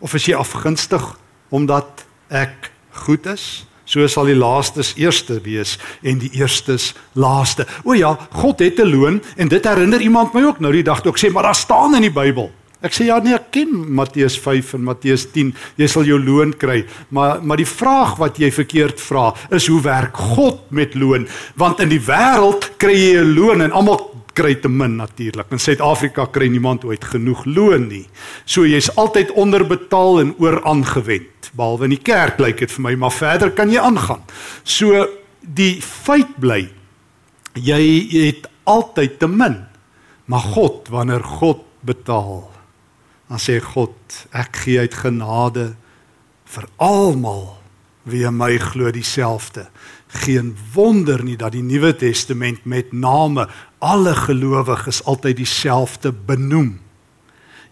Of 0.00 0.16
is 0.16 0.30
jy 0.30 0.38
afgunstig 0.38 1.04
omdat 1.52 2.06
ek 2.32 2.70
goed 3.04 3.28
is? 3.28 3.66
So 3.88 4.04
sal 4.08 4.28
die 4.28 4.36
laastes 4.36 4.94
eerste 4.96 5.38
wees 5.44 5.76
en 6.00 6.20
die 6.20 6.32
eerstes 6.40 6.94
laaste. 7.16 7.68
O 7.84 7.92
ja, 7.96 8.16
God 8.40 8.64
het 8.64 8.80
'n 8.80 8.88
loon 8.88 9.22
en 9.36 9.48
dit 9.48 9.64
herinner 9.64 10.00
iemand 10.00 10.32
my 10.32 10.42
ook 10.42 10.60
nou 10.60 10.72
die 10.72 10.82
dag 10.82 11.00
toe 11.00 11.12
ek 11.12 11.20
sê 11.20 11.32
maar 11.32 11.42
daar 11.42 11.54
staan 11.54 11.94
in 11.94 12.02
die 12.02 12.12
Bybel 12.12 12.52
Ek 12.78 12.94
sê 12.94 13.08
ja 13.08 13.16
nee, 13.18 13.34
ek 13.34 13.48
ken 13.56 13.72
Matteus 13.74 14.36
5 14.38 14.76
en 14.76 14.84
Matteus 14.86 15.24
10. 15.34 15.50
Jy 15.80 15.88
sal 15.90 16.06
jou 16.06 16.18
loon 16.22 16.52
kry. 16.54 16.84
Maar 17.10 17.42
maar 17.42 17.58
die 17.58 17.66
vraag 17.66 18.16
wat 18.20 18.38
jy 18.38 18.52
verkeerd 18.54 19.02
vra 19.02 19.32
is 19.54 19.66
hoe 19.66 19.80
werk 19.82 20.16
God 20.36 20.70
met 20.70 20.94
loon? 20.94 21.26
Want 21.58 21.82
in 21.82 21.90
die 21.90 22.02
wêreld 22.02 22.70
kry 22.78 22.94
jy 22.94 23.18
'n 23.22 23.34
loon 23.34 23.62
en 23.62 23.72
almal 23.72 24.18
kry 24.32 24.54
te 24.54 24.68
min 24.68 24.96
natuurlik. 24.96 25.50
In 25.50 25.58
Suid-Afrika 25.58 26.26
kry 26.26 26.46
niemand 26.48 26.84
ooit 26.84 27.04
genoeg 27.04 27.44
loon 27.44 27.88
nie. 27.88 28.06
So 28.44 28.64
jy's 28.64 28.90
altyd 28.94 29.30
onderbetaal 29.30 30.20
en 30.20 30.34
ooraangewend. 30.38 31.50
Behalwe 31.56 31.84
in 31.84 31.90
die 31.90 32.02
kerk 32.02 32.38
lyk 32.38 32.58
dit 32.58 32.70
vir 32.70 32.82
my, 32.82 32.94
maar 32.94 33.10
verder 33.10 33.50
kan 33.50 33.70
jy 33.70 33.80
aangaan. 33.80 34.22
So 34.62 35.06
die 35.40 35.80
feit 35.82 36.38
bly 36.38 36.68
jy 37.54 37.82
het 38.12 38.46
altyd 38.64 39.18
te 39.18 39.26
min. 39.26 39.64
Maar 40.28 40.40
God, 40.40 40.88
wanneer 40.88 41.24
God 41.24 41.64
betaal 41.80 42.47
dan 43.28 43.40
sê 43.40 43.58
God, 43.60 43.94
ek 44.32 44.64
gee 44.64 44.80
uit 44.80 44.94
genade 44.94 45.72
vir 46.48 46.66
almal 46.80 47.58
wie 48.08 48.24
in 48.24 48.38
my 48.40 48.56
glo 48.62 48.90
dieselfde. 48.94 49.66
Geen 50.24 50.54
wonder 50.72 51.20
nie 51.24 51.36
dat 51.36 51.52
die 51.52 51.64
Nuwe 51.64 51.92
Testament 51.96 52.64
met 52.64 52.92
name 52.92 53.48
alle 53.84 54.14
gelowiges 54.16 55.02
altyd 55.04 55.36
dieselfde 55.36 56.12
benoem. 56.12 56.78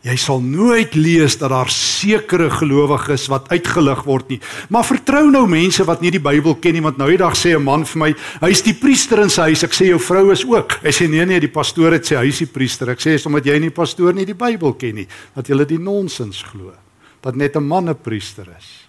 Jy 0.06 0.14
sal 0.22 0.38
nooit 0.38 0.94
lees 0.94 1.34
dat 1.40 1.50
daar 1.50 1.70
sekere 1.72 2.46
gelowiges 2.54 3.24
wat 3.32 3.48
uitgelig 3.50 4.04
word 4.06 4.28
nie. 4.30 4.38
Maar 4.70 4.86
vertrou 4.86 5.24
nou 5.32 5.42
mense 5.50 5.82
wat 5.88 6.04
nie 6.04 6.12
die 6.14 6.22
Bybel 6.22 6.54
ken 6.62 6.76
nie, 6.76 6.82
want 6.84 7.00
nou 7.00 7.08
die 7.10 7.18
dag 7.18 7.34
sê 7.34 7.56
'n 7.56 7.64
man 7.64 7.84
vir 7.84 7.98
my, 7.98 8.14
hy's 8.40 8.62
die 8.62 8.74
priester 8.74 9.18
in 9.22 9.30
sy 9.30 9.50
huis. 9.50 9.64
Ek 9.64 9.74
sê 9.74 9.88
jou 9.90 9.98
vrou 9.98 10.30
is 10.30 10.44
ook. 10.44 10.78
Hy 10.82 10.92
sê 10.92 11.08
nee 11.10 11.26
nee, 11.26 11.40
die 11.40 11.50
pastoor 11.50 11.92
het 11.92 12.04
sê 12.04 12.16
hy's 12.22 12.38
die 12.38 12.46
priester. 12.46 12.90
Ek 12.90 13.00
sê 13.00 13.14
is 13.14 13.26
omdat 13.26 13.46
jy 13.46 13.58
nie 13.58 13.70
pastoor 13.70 14.14
nie 14.14 14.24
die 14.24 14.34
Bybel 14.34 14.74
ken 14.74 14.94
nie, 14.94 15.08
dat 15.34 15.48
jy 15.48 15.64
die 15.64 15.78
nonsens 15.78 16.42
glo. 16.42 16.72
Dat 17.20 17.34
net 17.34 17.56
'n 17.56 17.66
man 17.66 17.88
'n 17.88 17.96
priester 17.96 18.46
is. 18.56 18.86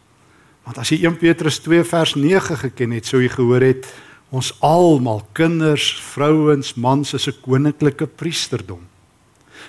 Want 0.66 0.78
as 0.78 0.90
jy 0.90 1.04
1 1.04 1.18
Petrus 1.18 1.60
2 1.60 1.84
vers 1.84 2.16
9 2.16 2.58
geken 2.58 2.92
het, 2.92 3.06
sou 3.06 3.22
jy 3.22 3.30
gehoor 3.30 3.62
het 3.62 3.88
ons 4.30 4.54
almal 4.60 5.26
kinders, 5.34 6.00
vrouens, 6.14 6.76
mans 6.76 7.14
is 7.14 7.28
'n 7.28 7.42
koninklike 7.42 8.06
priesterdom. 8.06 8.97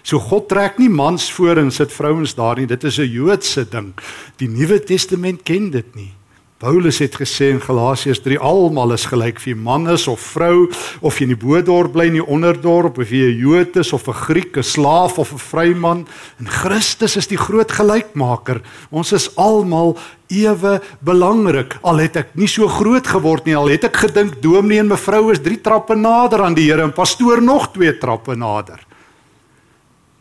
So 0.09 0.17
God 0.25 0.47
trek 0.49 0.79
nie 0.81 0.89
mans 0.89 1.27
voor 1.37 1.59
en 1.61 1.69
sit 1.75 1.93
vrouens 1.93 2.33
daar 2.33 2.57
nie. 2.57 2.67
Dit 2.67 2.85
is 2.85 2.97
'n 2.99 3.13
Joodse 3.13 3.69
ding. 3.69 3.93
Die 4.37 4.49
Nuwe 4.49 4.81
Testament 4.81 5.43
ken 5.43 5.71
dit 5.71 5.95
nie. 5.95 6.13
Paulus 6.59 6.99
het 6.99 7.15
gesê 7.15 7.51
in 7.51 7.61
Galasiërs 7.61 8.23
3 8.23 8.39
almal 8.39 8.93
is 8.93 9.05
gelyk 9.05 9.39
vir 9.39 9.57
man 9.57 9.91
is 9.91 10.09
of 10.09 10.21
vrou 10.21 10.67
of 11.01 11.19
jy 11.19 11.23
in 11.23 11.37
die 11.37 11.47
bodorp 11.47 11.93
bly 11.93 12.07
in 12.07 12.13
die 12.19 12.27
onderdorp 12.27 12.99
of 12.99 13.11
jy 13.11 13.29
'n 13.29 13.39
Jood 13.39 13.77
is 13.77 13.93
of 13.93 14.09
'n 14.09 14.13
Griek, 14.13 14.57
'n 14.57 14.63
slaaf 14.63 15.19
of 15.19 15.33
'n 15.33 15.39
vryman. 15.39 16.07
En 16.39 16.49
Christus 16.49 17.17
is 17.17 17.27
die 17.27 17.37
groot 17.37 17.71
gelykmaker. 17.71 18.63
Ons 18.91 19.13
is 19.13 19.37
almal 19.37 19.99
ewe 20.29 20.81
belangrik. 21.01 21.79
Al 21.83 21.99
het 21.99 22.17
ek 22.17 22.29
nie 22.35 22.49
so 22.49 22.67
groot 22.67 23.07
geword 23.07 23.45
nie, 23.45 23.57
al 23.57 23.69
het 23.69 23.85
ek 23.85 23.97
gedink 23.97 24.43
dominee 24.43 24.79
en 24.79 24.89
mevrou 24.89 25.31
is 25.33 25.39
3 25.39 25.61
trappe 25.61 25.95
nader 25.95 26.43
aan 26.43 26.55
die 26.55 26.71
Here 26.71 26.83
en 26.83 26.93
pastoor 26.93 27.43
nog 27.43 27.73
2 27.73 27.99
trappe 27.99 28.35
nader. 28.35 28.88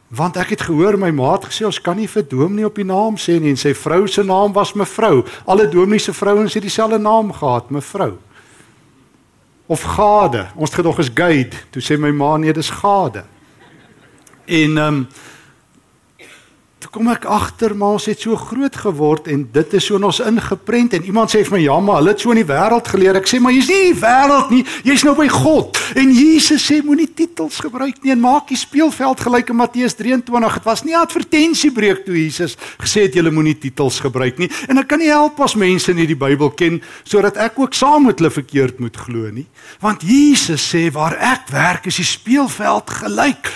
Want 0.08 0.38
ek 0.40 0.54
het 0.56 0.62
gehoor 0.70 0.96
my 1.00 1.10
maat 1.12 1.50
gesê 1.50 1.66
ons 1.68 1.82
kan 1.84 1.98
nie 2.00 2.08
vir 2.08 2.24
dominee 2.24 2.66
op 2.66 2.78
die 2.80 2.88
naam 2.88 3.18
sê 3.20 3.36
nie 3.44 3.52
en 3.52 3.60
sy 3.60 3.74
vrou 3.76 4.06
se 4.08 4.24
naam 4.24 4.54
was 4.56 4.72
mevrou. 4.74 5.26
Alle 5.46 5.68
dominee 5.68 6.00
se 6.00 6.14
vrouens 6.16 6.54
het 6.56 6.64
dieselfde 6.64 7.00
naam 7.00 7.34
gehad, 7.36 7.70
mevrou. 7.70 8.14
Of 9.68 9.84
Gade. 9.84 10.48
Ons 10.56 10.72
het 10.72 10.80
gedog 10.80 11.00
is 11.04 11.12
Gade. 11.12 11.60
Toe 11.76 11.84
sê 11.84 12.00
my 12.00 12.14
ma 12.16 12.38
nee, 12.38 12.54
dis 12.56 12.70
Gade. 12.72 13.26
En 14.46 14.78
ehm 14.78 14.88
um, 14.88 15.08
Toe 16.77 16.91
kom 16.93 17.07
ek 17.10 17.24
agter 17.25 17.74
maar 17.74 17.96
ons 17.98 18.05
het 18.05 18.22
so 18.22 18.38
groot 18.38 18.75
geword 18.77 19.25
en 19.34 19.48
dit 19.50 19.72
is 19.74 19.86
so 19.88 19.98
in 19.98 20.03
ons 20.05 20.19
ingeprent 20.22 20.93
en 20.93 21.05
iemand 21.10 21.31
sê 21.34 21.39
vir 21.41 21.55
my 21.55 21.62
ja 21.63 21.77
maar 21.81 21.98
hulle 21.98 22.12
het 22.13 22.22
so 22.22 22.34
in 22.36 22.38
die 22.38 22.46
wêreld 22.46 22.89
geleer. 22.93 23.17
Ek 23.17 23.29
sê 23.29 23.39
maar 23.41 23.55
jy's 23.55 23.69
nie 23.72 23.77
in 23.88 23.96
die 23.96 24.01
wêreld 24.03 24.51
nie, 24.53 24.60
jy's 24.86 25.05
nou 25.07 25.15
by 25.17 25.25
God. 25.34 25.79
En 25.98 26.12
Jesus 26.13 26.67
sê 26.69 26.77
moenie 26.86 27.07
titels 27.17 27.57
gebruik 27.65 27.98
nie 28.03 28.13
en 28.13 28.22
maak 28.22 28.51
die 28.51 28.60
speelveld 28.62 29.24
gelyk 29.25 29.50
in 29.50 29.57
Matteus 29.57 29.98
23. 29.98 30.60
Dit 30.60 30.67
was 30.69 30.84
nie 30.86 30.93
'n 30.93 31.01
advertensiebreek 31.01 32.05
toe 32.05 32.13
Jesus 32.13 32.53
gesê 32.77 33.10
het 33.10 33.17
julle 33.17 33.34
moenie 33.34 33.57
titels 33.57 33.98
gebruik 34.00 34.38
nie. 34.38 34.50
En 34.69 34.77
ek 34.77 34.88
kan 34.88 35.00
nie 35.00 35.10
help 35.10 35.39
as 35.41 35.55
mense 35.55 35.91
nie 35.93 36.05
die 36.05 36.15
Bybel 36.15 36.51
ken 36.51 36.81
sodat 37.03 37.38
ek 37.38 37.57
ook 37.57 37.74
saam 37.74 38.05
met 38.05 38.19
hulle 38.19 38.29
verkeerd 38.29 38.79
moet 38.79 38.98
glo 38.98 39.31
nie. 39.31 39.48
Want 39.81 40.03
Jesus 40.03 40.62
sê 40.62 40.91
waar 40.91 41.17
ek 41.17 41.50
werk 41.50 41.88
is 41.88 41.96
die 41.96 42.05
speelveld 42.05 42.89
gelyk 42.89 43.50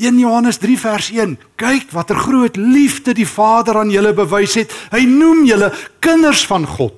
1 0.00 0.18
Johannes 0.18 0.58
3 0.58 0.78
vers 0.80 1.10
1. 1.12 1.36
Kyk 1.60 1.92
watter 1.92 2.16
groot 2.16 2.56
liefde 2.56 3.14
die 3.14 3.28
Vader 3.28 3.82
aan 3.82 3.92
julle 3.92 4.14
bewys 4.16 4.56
het. 4.56 4.72
Hy 4.94 5.04
noem 5.08 5.44
julle 5.48 5.70
kinders 6.00 6.46
van 6.48 6.66
God. 6.66 6.96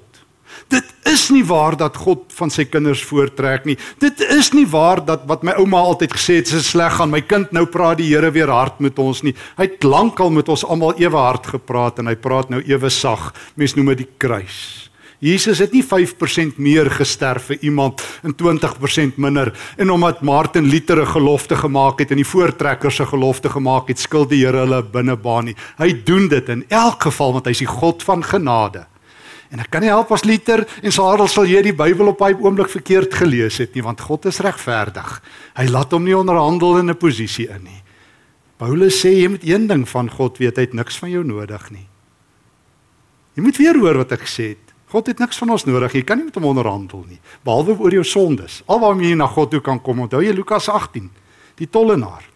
Dit 0.72 0.88
is 1.10 1.26
nie 1.34 1.42
waar 1.44 1.74
dat 1.76 1.98
God 2.00 2.30
van 2.38 2.50
sy 2.52 2.64
kinders 2.70 3.02
voortrek 3.04 3.66
nie. 3.68 3.76
Dit 4.00 4.22
is 4.24 4.52
nie 4.56 4.64
waar 4.68 5.02
dat 5.04 5.26
wat 5.28 5.42
my 5.44 5.56
ouma 5.60 5.82
altyd 5.84 6.14
gesê 6.16 6.38
het, 6.40 6.48
dis 6.48 6.70
sleg 6.72 6.96
gaan 6.96 7.12
my 7.12 7.20
kind 7.26 7.52
nou 7.52 7.66
praat 7.68 7.98
die 8.00 8.08
Here 8.12 8.30
weer 8.32 8.52
hard 8.52 8.80
met 8.80 8.98
ons 9.02 9.20
nie. 9.26 9.34
Hy 9.58 9.68
het 9.68 9.84
lankal 9.84 10.32
met 10.32 10.48
ons 10.48 10.64
almal 10.64 10.96
ewe 11.02 11.18
hard 11.18 11.50
gepraat 11.56 12.00
en 12.00 12.08
hy 12.08 12.16
praat 12.16 12.52
nou 12.52 12.62
ewe 12.64 12.90
sag. 12.90 13.32
Mense 13.56 13.76
noem 13.76 13.92
dit 13.92 14.06
die 14.06 14.12
kruis. 14.22 14.91
Jesus 15.22 15.60
het 15.62 15.70
nie 15.70 15.84
5% 15.86 16.56
meer 16.58 16.88
gesterf 16.90 17.44
vir 17.52 17.60
iemand 17.62 18.02
en 18.26 18.34
20% 18.34 19.20
minder 19.22 19.52
en 19.78 19.90
omdat 19.94 20.24
Martin 20.26 20.66
Luther 20.66 20.98
'n 20.98 21.06
gelofte 21.06 21.56
gemaak 21.56 21.98
het 21.98 22.10
en 22.10 22.16
die 22.16 22.26
voortrekkers 22.26 22.96
se 22.96 23.06
gelofte 23.06 23.48
gemaak 23.48 23.88
het, 23.88 23.98
skuld 23.98 24.30
die 24.30 24.44
Here 24.44 24.58
hulle 24.58 24.82
binnebaan 24.82 25.44
nie. 25.44 25.56
Hy 25.78 26.02
doen 26.04 26.28
dit 26.28 26.48
in 26.48 26.64
elk 26.68 27.02
geval 27.02 27.32
want 27.32 27.46
hy's 27.46 27.58
die 27.58 27.66
God 27.66 28.02
van 28.02 28.24
genade. 28.24 28.86
En 29.50 29.60
ek 29.60 29.70
kan 29.70 29.80
nie 29.80 29.90
help 29.90 30.10
as 30.10 30.24
liter 30.24 30.66
en 30.82 30.92
Sarel 30.92 31.28
sal 31.28 31.44
jy 31.44 31.62
die 31.62 31.76
Bybel 31.76 32.08
op 32.08 32.18
daai 32.18 32.34
oomblik 32.34 32.68
verkeerd 32.68 33.14
gelees 33.14 33.58
het 33.58 33.74
nie 33.74 33.82
want 33.82 34.00
God 34.00 34.26
is 34.26 34.40
regverdig. 34.40 35.22
Hy 35.54 35.66
laat 35.68 35.92
hom 35.92 36.04
nie 36.04 36.16
onderhandel 36.16 36.78
in 36.78 36.90
'n 36.90 36.96
posisie 36.96 37.48
in 37.48 37.62
nie. 37.62 37.82
Paulus 38.58 39.04
sê 39.04 39.14
jy 39.14 39.28
moet 39.28 39.44
een 39.44 39.66
ding 39.66 39.88
van 39.88 40.10
God 40.10 40.38
weet, 40.38 40.56
hy 40.56 40.62
het 40.62 40.74
niks 40.74 40.98
van 40.98 41.10
jou 41.10 41.24
nodig 41.24 41.70
nie. 41.70 41.86
Jy 43.36 43.42
moet 43.42 43.56
weer 43.56 43.78
hoor 43.78 43.96
wat 43.96 44.12
ek 44.12 44.20
gesê 44.20 44.48
het. 44.48 44.71
God 44.92 45.08
het 45.08 45.18
niks 45.18 45.40
van 45.40 45.54
ons 45.54 45.64
nodig. 45.64 45.96
Jy 45.96 46.04
kan 46.04 46.20
nie 46.20 46.28
met 46.28 46.36
hom 46.36 46.50
onderhandel 46.50 47.06
nie, 47.08 47.18
behalwe 47.46 47.78
oor 47.80 47.94
jou 47.96 48.04
sondes. 48.04 48.60
Alwaar 48.68 49.00
jy 49.00 49.14
na 49.16 49.26
God 49.26 49.54
toe 49.54 49.62
kan 49.64 49.80
kom, 49.80 50.04
onthou 50.04 50.20
jy 50.20 50.34
Lukas 50.36 50.68
18, 50.68 51.08
die 51.60 51.68
tollenaar 51.68 52.28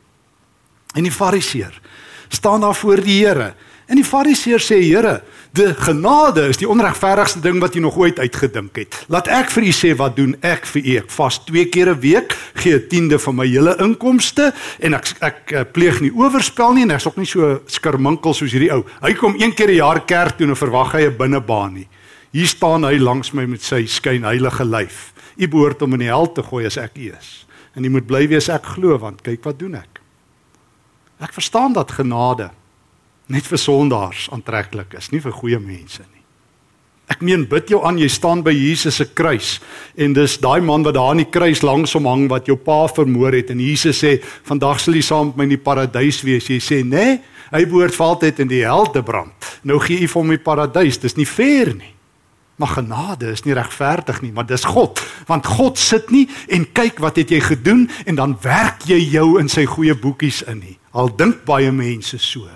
en 0.97 1.05
die 1.05 1.13
fariseer 1.13 1.75
staan 2.33 2.65
daar 2.65 2.75
voor 2.75 3.03
die 3.05 3.21
Here. 3.21 3.55
En 3.87 4.01
die 4.01 4.05
fariseer 4.05 4.59
sê: 4.59 4.81
"Here, 4.83 5.21
die 5.53 5.75
genade 5.75 6.49
is 6.51 6.59
die 6.61 6.69
onregverdigste 6.69 7.41
ding 7.41 7.61
wat 7.63 7.75
jy 7.75 7.81
nog 7.85 7.97
ooit 7.97 8.19
uitgedink 8.19 8.77
het. 8.77 8.97
Laat 9.13 9.29
ek 9.33 9.51
vir 9.55 9.69
u 9.69 9.73
sê 9.73 9.93
wat 9.97 10.17
doen 10.17 10.35
ek 10.45 10.67
vir 10.73 10.83
u? 10.83 10.97
Ek 11.03 11.11
vas 11.17 11.39
twee 11.45 11.67
keer 11.73 11.91
'n 11.95 12.01
week, 12.01 12.37
gee 12.55 12.75
'n 12.75 12.89
tiende 12.89 13.19
van 13.19 13.35
my 13.35 13.47
hele 13.47 13.77
inkomste 13.79 14.53
en 14.81 14.95
ek, 14.95 15.15
ek 15.21 15.53
eh, 15.53 15.65
pleeg 15.73 16.01
nie 16.01 16.13
oorspel 16.13 16.73
nie 16.73 16.83
en 16.83 16.91
ek's 16.91 17.07
ook 17.07 17.17
nie 17.17 17.27
so 17.27 17.61
skerminkel 17.67 18.35
soos 18.35 18.53
hierdie 18.53 18.73
ou. 18.73 18.85
Hy 19.03 19.15
kom 19.15 19.35
een 19.39 19.55
keer 19.55 19.69
'n 19.69 19.77
jaar 19.77 20.01
kerk 20.01 20.37
toe 20.37 20.47
en 20.47 20.57
verwag 20.57 20.93
hy 20.93 21.07
'n 21.07 21.17
binnebaan 21.17 21.75
nie. 21.75 21.89
Hier 22.37 22.49
staan 22.51 22.85
hy 22.85 22.99
langs 23.01 23.31
my 23.33 23.47
met 23.49 23.65
sy 23.65 23.87
skyn 23.89 24.27
heilige 24.29 24.65
lyf. 24.69 25.15
U 25.41 25.47
behoort 25.49 25.81
om 25.87 25.97
in 25.97 26.03
die 26.05 26.11
hel 26.13 26.29
te 26.37 26.43
gooi 26.45 26.67
as 26.69 26.77
ek 26.77 26.99
u 27.01 27.09
is. 27.15 27.31
En 27.73 27.85
u 27.85 27.93
moet 27.95 28.05
bly 28.09 28.27
wees 28.29 28.51
ek 28.53 28.75
glo 28.75 28.99
want 29.01 29.23
kyk 29.25 29.47
wat 29.47 29.57
doen 29.61 29.79
ek. 29.79 30.03
Ek 31.25 31.33
verstaan 31.33 31.73
dat 31.73 31.95
genade 31.97 32.51
net 33.33 33.49
vir 33.49 33.59
sondaars 33.59 34.29
aantreklik 34.37 34.93
is, 35.01 35.09
nie 35.11 35.23
vir 35.25 35.33
goeie 35.33 35.59
mense 35.63 36.05
nie. 36.05 36.23
Ek 37.09 37.25
meen 37.25 37.47
bid 37.49 37.73
jou 37.73 37.81
aan, 37.87 37.97
jy 38.03 38.11
staan 38.11 38.43
by 38.45 38.53
Jesus 38.53 39.01
se 39.01 39.09
kruis 39.17 39.57
en 39.97 40.13
dis 40.13 40.37
daai 40.43 40.61
man 40.61 40.85
wat 40.85 40.99
daar 40.99 41.15
aan 41.15 41.23
die 41.23 41.31
kruis 41.31 41.65
langs 41.65 41.97
hom 41.97 42.05
hang 42.11 42.29
wat 42.29 42.51
jou 42.51 42.59
pa 42.61 42.83
vermoor 42.91 43.33
het 43.39 43.55
en 43.55 43.65
Jesus 43.65 44.03
sê 44.05 44.17
vandag 44.45 44.83
sal 44.83 44.99
jy 44.99 45.07
saam 45.07 45.33
met 45.33 45.41
my 45.41 45.49
in 45.49 45.57
die 45.57 45.63
paradys 45.73 46.21
wees. 46.27 46.53
Jy 46.53 46.61
sê 46.61 46.85
nee, 46.85 47.17
hy 47.49 47.65
behoort 47.65 47.97
vir 47.97 48.11
altyd 48.11 48.45
in 48.45 48.53
die 48.53 48.65
hel 48.67 48.91
te 48.93 49.01
brand. 49.07 49.55
Nou 49.65 49.81
gee 49.81 50.03
jy 50.03 50.11
vir 50.11 50.21
hom 50.21 50.35
die 50.37 50.43
paradys. 50.53 51.01
Dis 51.01 51.17
nie 51.17 51.31
fair 51.31 51.73
nie. 51.73 51.96
Maar 52.57 52.69
genade 52.69 53.31
is 53.31 53.43
nie 53.45 53.55
regverdig 53.55 54.23
nie, 54.25 54.33
maar 54.33 54.47
dis 54.49 54.65
God, 54.65 55.01
want 55.29 55.47
God 55.47 55.79
sit 55.79 56.11
nie 56.11 56.25
en 56.49 56.65
kyk 56.73 57.03
wat 57.05 57.19
het 57.21 57.31
jy 57.31 57.41
gedoen 57.45 57.85
en 58.07 58.17
dan 58.17 58.37
werk 58.41 58.87
jy 58.89 58.97
jou 59.13 59.37
in 59.41 59.51
sy 59.53 59.67
goeie 59.69 59.95
boekies 59.95 60.41
in 60.49 60.63
nie. 60.65 60.79
Al 60.97 61.13
dink 61.17 61.45
baie 61.45 61.73
mense 61.73 62.19
so. 62.19 62.49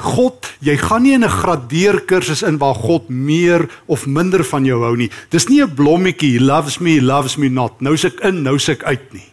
God, 0.00 0.48
jy 0.64 0.78
gaan 0.80 1.02
nie 1.02 1.12
in 1.12 1.24
'n 1.24 1.28
gradeerkursus 1.28 2.42
in 2.42 2.58
waar 2.58 2.74
God 2.74 3.08
meer 3.08 3.68
of 3.86 4.06
minder 4.06 4.44
van 4.44 4.64
jou 4.64 4.82
hou 4.82 4.96
nie. 4.96 5.10
Dis 5.28 5.48
nie 5.48 5.60
'n 5.62 5.74
blommetjie, 5.74 6.38
he 6.38 6.44
loves 6.44 6.78
me, 6.78 6.94
he 6.94 7.02
loves 7.02 7.36
me 7.36 7.48
not. 7.48 7.80
Nou 7.80 7.96
suk 7.96 8.20
in, 8.20 8.42
nou 8.42 8.58
suk 8.58 8.82
uit 8.82 9.12
nie. 9.12 9.29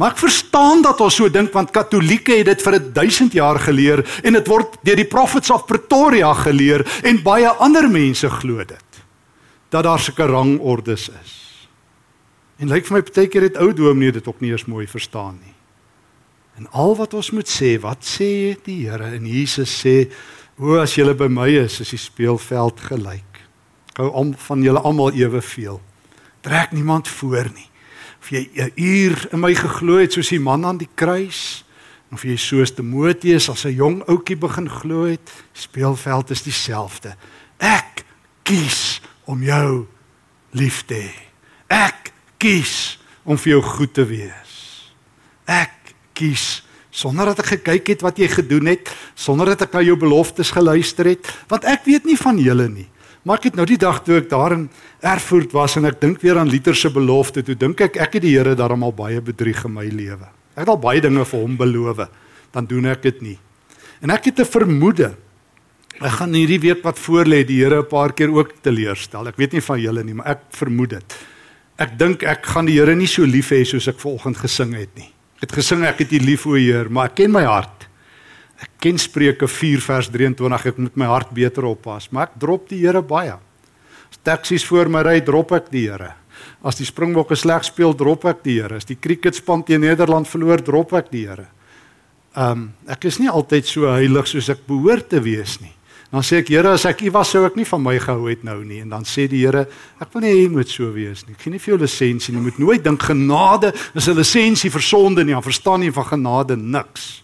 Maar 0.00 0.14
ek 0.14 0.22
verstaan 0.22 0.80
dat 0.80 1.02
ons 1.04 1.18
so 1.20 1.28
dink 1.28 1.52
want 1.52 1.74
Katolieke 1.76 2.38
het 2.38 2.48
dit 2.48 2.62
vir 2.64 2.78
1000 2.80 3.34
jaar 3.36 3.58
geleer 3.60 4.00
en 4.24 4.38
dit 4.38 4.46
word 4.48 4.78
deur 4.80 4.96
die 4.96 5.04
prophets 5.04 5.52
of 5.52 5.66
Pretoria 5.68 6.30
geleer 6.38 6.86
en 7.04 7.20
baie 7.20 7.50
ander 7.60 7.84
mense 7.92 8.30
glo 8.40 8.64
dit 8.64 9.02
dat 9.70 9.84
daar 9.84 10.00
sulke 10.02 10.24
rangordes 10.26 11.04
is. 11.12 11.34
En 12.58 12.72
lyk 12.72 12.88
vir 12.88 12.96
my 12.96 13.02
partykeer 13.06 13.46
het 13.50 13.60
ou 13.60 13.68
dominee 13.76 14.16
dit 14.16 14.26
ook 14.26 14.40
nie 14.40 14.50
eens 14.50 14.66
mooi 14.66 14.88
verstaan 14.90 15.36
nie. 15.36 15.54
En 16.58 16.66
al 16.72 16.96
wat 16.98 17.14
ons 17.14 17.30
moet 17.36 17.48
sê, 17.48 17.76
wat 17.80 18.02
sê 18.04 18.56
die 18.64 18.80
Here 18.88 19.12
en 19.14 19.28
Jesus 19.28 19.70
sê, 19.84 20.10
o 20.58 20.80
as 20.80 20.96
julle 20.98 21.14
by 21.14 21.28
my 21.30 21.46
is, 21.62 21.78
is 21.84 21.94
die 21.94 22.00
speelveld 22.00 22.82
gelyk. 22.88 23.44
Hou 24.00 24.10
om 24.10 24.34
van 24.48 24.64
julle 24.64 24.82
almal 24.82 25.14
eweveel. 25.16 25.78
Trek 26.42 26.74
niemand 26.74 27.08
voor 27.08 27.52
nie. 27.54 27.69
Of 28.20 28.30
jy 28.30 28.50
'n 28.54 28.72
uur 28.74 29.28
in 29.32 29.40
my 29.40 29.54
geglo 29.54 29.98
het 29.98 30.12
soos 30.12 30.28
die 30.28 30.40
man 30.40 30.64
aan 30.64 30.78
die 30.78 30.88
kruis, 30.94 31.64
of 32.12 32.22
jy 32.22 32.36
soos 32.36 32.74
Timoteus 32.74 33.48
as 33.48 33.64
'n 33.64 33.74
jong 33.74 34.02
ouetjie 34.08 34.36
begin 34.36 34.68
glo 34.68 35.04
het, 35.04 35.30
speelveld 35.52 36.30
is 36.30 36.42
dieselfde. 36.42 37.16
Ek 37.58 38.04
kies 38.42 39.00
om 39.24 39.42
jou 39.42 39.86
lief 40.50 40.84
te 40.86 40.94
hê. 40.94 41.14
Ek 41.68 42.12
kies 42.38 42.98
om 43.24 43.38
vir 43.38 43.52
jou 43.52 43.62
goed 43.62 43.94
te 43.94 44.04
wees. 44.04 44.92
Ek 45.46 45.94
kies 46.12 46.62
sonder 46.90 47.30
dat 47.30 47.38
ek 47.38 47.46
gekyk 47.46 47.86
het 47.94 48.02
wat 48.02 48.18
jy 48.18 48.28
gedoen 48.28 48.66
het, 48.66 48.90
sonder 49.14 49.52
dat 49.52 49.62
ek 49.62 49.72
na 49.72 49.82
jou 49.86 49.96
beloftes 49.96 50.50
geluister 50.50 51.06
het, 51.12 51.28
want 51.48 51.64
ek 51.64 51.86
weet 51.86 52.04
nie 52.04 52.18
van 52.18 52.38
julle 52.38 52.68
nie. 52.68 52.88
Maar 53.22 53.36
ek 53.36 53.50
het 53.50 53.56
nou 53.58 53.66
die 53.68 53.78
dag 53.80 54.00
toe 54.04 54.16
ek 54.16 54.30
daar 54.30 54.54
in 54.56 54.68
Erfurt 55.04 55.52
was 55.52 55.76
en 55.76 55.84
ek 55.84 56.00
dink 56.00 56.22
weer 56.24 56.38
aan 56.40 56.48
Liter 56.48 56.74
se 56.76 56.90
belofte, 56.90 57.42
toe 57.44 57.54
dink 57.54 57.80
ek 57.80 57.98
ek 58.00 58.16
het 58.16 58.22
die 58.24 58.36
Here 58.36 58.54
daarom 58.56 58.82
al 58.86 58.96
baie 58.96 59.20
bedrieg 59.20 59.64
in 59.64 59.74
my 59.74 59.88
lewe. 59.92 60.30
Ek 60.56 60.64
het 60.64 60.72
al 60.72 60.80
baie 60.80 61.00
dinge 61.00 61.24
vir 61.24 61.40
hom 61.40 61.56
beloof, 61.56 62.06
dan 62.52 62.66
doen 62.66 62.86
ek 62.86 63.02
dit 63.02 63.20
nie. 63.22 63.38
En 64.00 64.10
ek 64.10 64.24
het 64.24 64.40
'n 64.40 64.44
vermoede 64.44 65.14
ek 66.00 66.16
gaan 66.16 66.32
hierdie 66.32 66.60
week 66.60 66.82
wat 66.82 66.98
voorlê 66.98 67.44
die 67.44 67.60
Here 67.60 67.82
'n 67.82 67.88
paar 67.88 68.12
keer 68.12 68.32
ook 68.32 68.62
teleurstel. 68.62 69.28
Ek 69.28 69.36
weet 69.36 69.52
nie 69.52 69.60
van 69.60 69.80
julle 69.80 70.04
nie, 70.04 70.14
maar 70.14 70.26
ek 70.26 70.40
vermoed 70.50 70.90
dit. 70.90 71.16
Ek 71.78 71.98
dink 71.98 72.22
ek 72.22 72.46
gaan 72.46 72.66
die 72.66 72.78
Here 72.78 72.94
nie 72.94 73.06
so 73.06 73.22
lief 73.22 73.50
hê 73.50 73.64
soos 73.64 73.88
ek 73.88 73.98
vanoggend 73.98 74.36
gesing 74.36 74.74
het 74.74 74.96
nie. 74.96 75.12
Ek 75.36 75.48
het 75.48 75.52
gesing 75.52 75.84
ek 75.84 75.98
het 75.98 76.12
U 76.12 76.18
lief 76.18 76.46
o 76.46 76.54
Heer, 76.54 76.90
maar 76.90 77.06
ek 77.06 77.14
ken 77.16 77.32
my 77.32 77.44
hart. 77.44 77.79
Ken 78.80 78.98
Spreuke 78.98 79.48
4 79.48 79.82
vers 79.84 80.08
23 80.08 80.66
ek 80.70 80.78
moet 80.80 80.96
my 80.96 81.08
hart 81.10 81.30
beter 81.36 81.66
oppas, 81.68 82.08
maar 82.10 82.30
ek 82.30 82.38
drop 82.40 82.68
die 82.70 82.80
Here 82.80 83.02
baie. 83.04 83.36
As 84.10 84.20
taksies 84.24 84.64
voor 84.64 84.88
my 84.88 85.02
ry, 85.04 85.18
drop 85.20 85.52
ek 85.52 85.68
die 85.72 85.84
Here. 85.90 86.14
As 86.64 86.80
die 86.80 86.88
Springbokke 86.88 87.36
sleg 87.36 87.66
speel, 87.68 87.92
drop 87.92 88.24
ek 88.30 88.40
die 88.46 88.56
Here. 88.56 88.80
As 88.80 88.88
die 88.88 88.96
cricketspan 88.96 89.66
teen 89.68 89.84
Nederland 89.84 90.28
verloor, 90.28 90.64
drop 90.64 90.94
ek 90.96 91.12
die 91.12 91.26
Here. 91.28 91.50
Um 92.38 92.70
ek 92.88 93.04
is 93.10 93.20
nie 93.20 93.28
altyd 93.28 93.68
so 93.68 93.90
heilig 93.90 94.28
soos 94.30 94.48
ek 94.52 94.64
behoort 94.68 95.10
te 95.12 95.20
wees 95.20 95.58
nie. 95.60 95.74
Dan 96.10 96.24
sê 96.26 96.40
ek 96.40 96.48
Here, 96.50 96.72
as 96.74 96.88
ek 96.88 97.04
U 97.06 97.12
was 97.14 97.30
sou 97.30 97.44
ek 97.46 97.60
nie 97.60 97.68
van 97.68 97.82
my 97.84 97.98
gehou 98.02 98.26
het 98.30 98.42
nou 98.48 98.58
nie. 98.64 98.80
En 98.82 98.96
dan 98.96 99.04
sê 99.06 99.28
die 99.30 99.44
Here, 99.44 99.66
ek 100.00 100.14
wil 100.14 100.24
nie 100.24 100.32
hê 100.32 100.42
jy 100.42 100.50
moet 100.56 100.72
so 100.72 100.88
wees 100.94 101.26
nie. 101.26 101.36
Ek 101.36 101.44
gee 101.44 101.52
nie 101.52 101.60
vir 101.62 101.76
jou 101.76 101.82
lisensie 101.84 102.34
nie. 102.34 102.42
Moet 102.48 102.58
nooit 102.58 102.82
dink 102.82 103.04
genade 103.12 103.74
is 103.94 104.08
'n 104.08 104.16
lisensie 104.16 104.72
vir 104.72 104.82
sonde 104.82 105.24
nie. 105.24 105.36
Jy 105.36 105.42
verstaan 105.42 105.80
nie 105.80 105.92
van 105.92 106.04
genade 106.04 106.56
niks. 106.56 107.22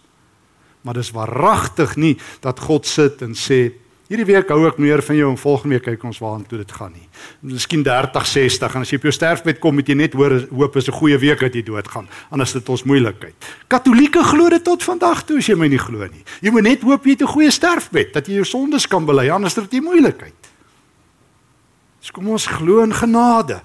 Maar 0.87 1.01
dis 1.01 1.11
waaragtig 1.11 1.97
nie 1.99 2.15
dat 2.39 2.63
God 2.63 2.87
sit 2.87 3.21
en 3.25 3.35
sê 3.35 3.75
Hierdie 4.07 4.23
week 4.23 4.47
hou 4.53 4.61
ek 4.69 4.77
meer 4.79 5.01
van 5.03 5.17
jou 5.19 5.27
en 5.33 5.39
volgende 5.39 5.75
week 5.75 5.83
kyk 5.83 6.03
ons 6.07 6.19
waartoe 6.23 6.61
dit 6.61 6.69
gaan 6.71 6.93
nie. 6.95 7.03
Miskien 7.43 7.81
30, 7.83 8.27
60 8.31 8.75
en 8.77 8.85
as 8.85 8.91
jy 8.93 8.99
op 9.01 9.07
jou 9.09 9.11
sterfbed 9.11 9.57
kom 9.59 9.75
met 9.75 9.89
jy 9.91 9.97
net 9.99 10.13
hoor 10.15 10.37
hoop 10.47 10.77
is 10.79 10.87
'n 10.87 10.95
goeie 10.95 11.17
week 11.19 11.39
dat 11.43 11.53
jy 11.53 11.63
doodgaan. 11.63 12.07
Anders 12.31 12.53
dit 12.53 12.69
ons 12.69 12.83
moeilikheid. 12.83 13.35
Katolieke 13.67 14.23
glo 14.23 14.49
dit 14.49 14.63
tot 14.63 14.83
vandag 14.83 15.25
toe 15.25 15.37
as 15.37 15.47
jy 15.47 15.55
my 15.55 15.67
nie 15.67 15.77
glo 15.77 16.07
nie. 16.07 16.23
Jy 16.39 16.51
moet 16.51 16.63
net 16.63 16.81
hoop 16.83 17.03
jy 17.03 17.11
het 17.11 17.21
'n 17.21 17.33
goeie 17.35 17.51
sterfbed 17.51 18.13
dat 18.13 18.27
jy 18.27 18.35
jou 18.35 18.45
sondes 18.45 18.87
kan 18.87 19.05
bely 19.05 19.29
anders 19.29 19.55
dit 19.55 19.71
jy 19.71 19.81
moeilikheid. 19.81 20.47
Dis 21.99 22.11
kom 22.11 22.29
ons 22.29 22.47
glo 22.47 22.83
in 22.83 22.93
genade. 22.93 23.61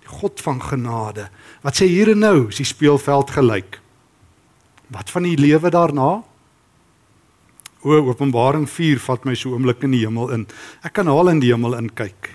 Die 0.00 0.08
God 0.08 0.40
van 0.40 0.60
genade. 0.60 1.30
Wat 1.62 1.76
sê 1.76 1.86
hier 1.86 2.10
en 2.10 2.18
nou, 2.18 2.48
is 2.48 2.56
die 2.56 2.64
speelveld 2.64 3.30
gelyk. 3.30 3.78
Wat 4.88 5.10
van 5.10 5.22
die 5.22 5.36
lewe 5.36 5.70
daarna? 5.70 6.24
O 7.82 7.96
Openbaring 8.10 8.66
4 8.68 8.98
vat 9.00 9.24
my 9.24 9.34
so 9.34 9.54
oomblik 9.54 9.86
in 9.86 9.94
die 9.94 10.02
hemel 10.04 10.28
in. 10.34 10.46
Ek 10.84 10.98
kan 10.98 11.08
al 11.08 11.32
in 11.32 11.40
die 11.40 11.48
hemel 11.48 11.78
inkyk. 11.78 12.34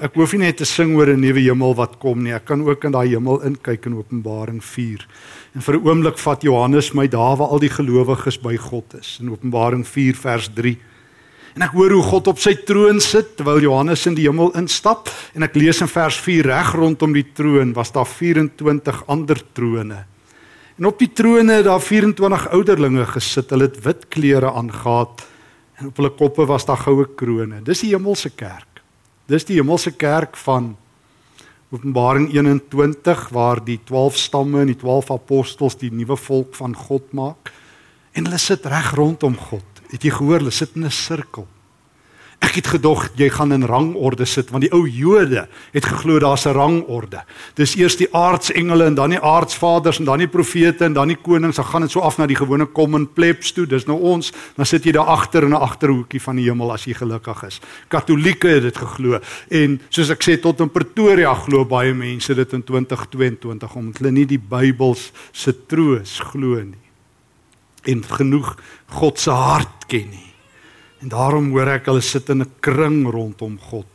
Ek 0.00 0.16
hoef 0.16 0.32
nie 0.32 0.46
net 0.46 0.58
te 0.60 0.64
sing 0.68 0.94
oor 0.96 1.08
'n 1.08 1.20
nuwe 1.20 1.40
hemel 1.40 1.74
wat 1.76 1.98
kom 1.98 2.22
nie. 2.22 2.32
Ek 2.32 2.46
kan 2.46 2.60
ook 2.60 2.84
in 2.84 2.92
daai 2.92 3.08
hemel 3.08 3.42
inkyk 3.44 3.86
in 3.86 3.96
Openbaring 3.96 4.62
4. 4.62 5.06
En 5.54 5.60
vir 5.60 5.74
'n 5.74 5.86
oomblik 5.86 6.18
vat 6.18 6.42
Johannes 6.42 6.94
my 6.94 7.06
daar 7.08 7.36
waar 7.36 7.48
al 7.48 7.58
die 7.58 7.68
gelowiges 7.68 8.38
by 8.40 8.56
God 8.56 8.94
is 8.94 9.18
in 9.20 9.30
Openbaring 9.30 9.86
4 9.86 10.14
vers 10.14 10.48
3. 10.48 10.78
En 11.56 11.62
ek 11.62 11.72
hoor 11.72 11.90
hoe 11.90 12.02
God 12.02 12.26
op 12.26 12.38
sy 12.38 12.54
troon 12.54 13.00
sit 13.00 13.36
terwyl 13.36 13.60
Johannes 13.60 14.06
in 14.06 14.14
die 14.14 14.26
hemel 14.28 14.52
instap 14.52 15.08
en 15.34 15.42
ek 15.42 15.54
lees 15.56 15.80
in 15.80 15.88
vers 15.88 16.16
4 16.16 16.44
reg 16.44 16.74
rondom 16.74 17.12
die 17.12 17.32
troon 17.34 17.72
was 17.72 17.92
daar 17.92 18.06
24 18.06 19.06
ander 19.08 19.40
trone. 19.52 20.04
En 20.76 20.84
op 20.84 20.98
die 21.00 21.08
trone 21.12 21.52
het 21.52 21.64
daar 21.64 21.80
24 21.80 22.48
ouderlinge 22.52 23.06
gesit. 23.06 23.50
Hulle 23.50 23.70
het 23.70 23.78
wit 23.84 24.08
klere 24.08 24.52
aangetree 24.52 25.34
en 25.76 25.90
op 25.90 25.98
hulle 26.00 26.10
koppe 26.16 26.46
was 26.48 26.64
daar 26.64 26.80
goue 26.80 27.04
krones. 27.16 27.64
Dis 27.64 27.82
die 27.84 27.92
hemelse 27.92 28.30
kerk. 28.32 28.80
Dis 29.28 29.44
die 29.44 29.58
hemelse 29.58 29.92
kerk 29.92 30.36
van 30.40 30.76
Openbaring 31.74 32.30
21 32.32 33.28
waar 33.34 33.60
die 33.64 33.80
12 33.84 34.16
stamme 34.16 34.60
en 34.62 34.70
die 34.70 34.78
12 34.78 35.10
apostels 35.10 35.76
die 35.76 35.90
nuwe 35.92 36.16
volk 36.16 36.54
van 36.54 36.76
God 36.76 37.12
maak. 37.12 37.50
En 38.12 38.24
hulle 38.24 38.38
sit 38.38 38.64
reg 38.66 38.94
rondom 38.96 39.36
God. 39.36 39.82
Het 39.90 40.06
jy 40.06 40.12
gehoor 40.14 40.40
hulle 40.40 40.54
sit 40.54 40.76
in 40.76 40.84
'n 40.84 40.90
sirkel? 40.90 41.46
Ek 42.44 42.58
het 42.58 42.66
gedog 42.68 43.06
jy 43.16 43.30
gaan 43.32 43.54
in 43.56 43.64
rangorde 43.64 44.26
sit 44.28 44.50
want 44.52 44.66
die 44.66 44.72
ou 44.76 44.82
Jode 44.84 45.46
het 45.72 45.86
geglo 45.88 46.18
daar's 46.20 46.44
'n 46.46 46.52
rangorde. 46.52 47.24
Dis 47.54 47.76
eers 47.76 47.96
die 47.96 48.08
aardsengele 48.12 48.84
en 48.84 48.94
dan 48.94 49.10
die 49.10 49.20
aardsvaders 49.20 49.98
en 49.98 50.04
dan 50.04 50.18
die 50.18 50.28
profete 50.28 50.84
en 50.84 50.92
dan 50.92 51.08
die 51.08 51.16
konings. 51.16 51.56
Dan 51.56 51.64
gaan 51.64 51.80
dit 51.80 51.90
so 51.90 52.00
af 52.00 52.18
na 52.18 52.26
die 52.26 52.36
gewone 52.36 52.72
common 52.72 53.12
plebs 53.12 53.52
toe. 53.52 53.66
Dis 53.66 53.86
nou 53.86 54.00
ons. 54.00 54.32
Dan 54.56 54.66
sit 54.66 54.84
jy 54.84 54.92
daar 54.92 55.06
agter 55.06 55.42
in 55.42 55.50
'n 55.50 55.60
agterhoekie 55.60 56.20
van 56.20 56.36
die 56.36 56.44
hemel 56.44 56.72
as 56.72 56.84
jy 56.84 56.94
gelukkig 56.94 57.42
is. 57.46 57.60
Katolieke 57.88 58.48
het 58.48 58.62
dit 58.62 58.76
geglo 58.76 59.20
en 59.48 59.80
soos 59.88 60.10
ek 60.10 60.22
sê 60.22 60.40
tot 60.40 60.60
in 60.60 60.70
Pretoria 60.70 61.34
glo 61.34 61.64
baie 61.64 61.94
mense 61.94 62.34
dit 62.34 62.52
in 62.52 62.62
2022 62.62 63.74
omdat 63.74 63.98
hulle 63.98 64.12
nie 64.12 64.26
die 64.26 64.40
Bybels 64.40 65.12
se 65.32 65.66
troos 65.66 66.20
glo 66.20 66.62
nie. 66.62 66.84
En 67.84 68.04
genoeg 68.04 68.56
God 68.86 69.18
se 69.18 69.30
hart 69.30 69.86
ken 69.86 70.10
nie. 70.10 70.25
En 71.06 71.12
daarom 71.14 71.52
hoor 71.54 71.68
ek 71.70 71.86
hulle 71.86 72.02
sit 72.02 72.32
in 72.34 72.42
'n 72.42 72.50
kring 72.58 73.06
rondom 73.06 73.58
God. 73.70 73.86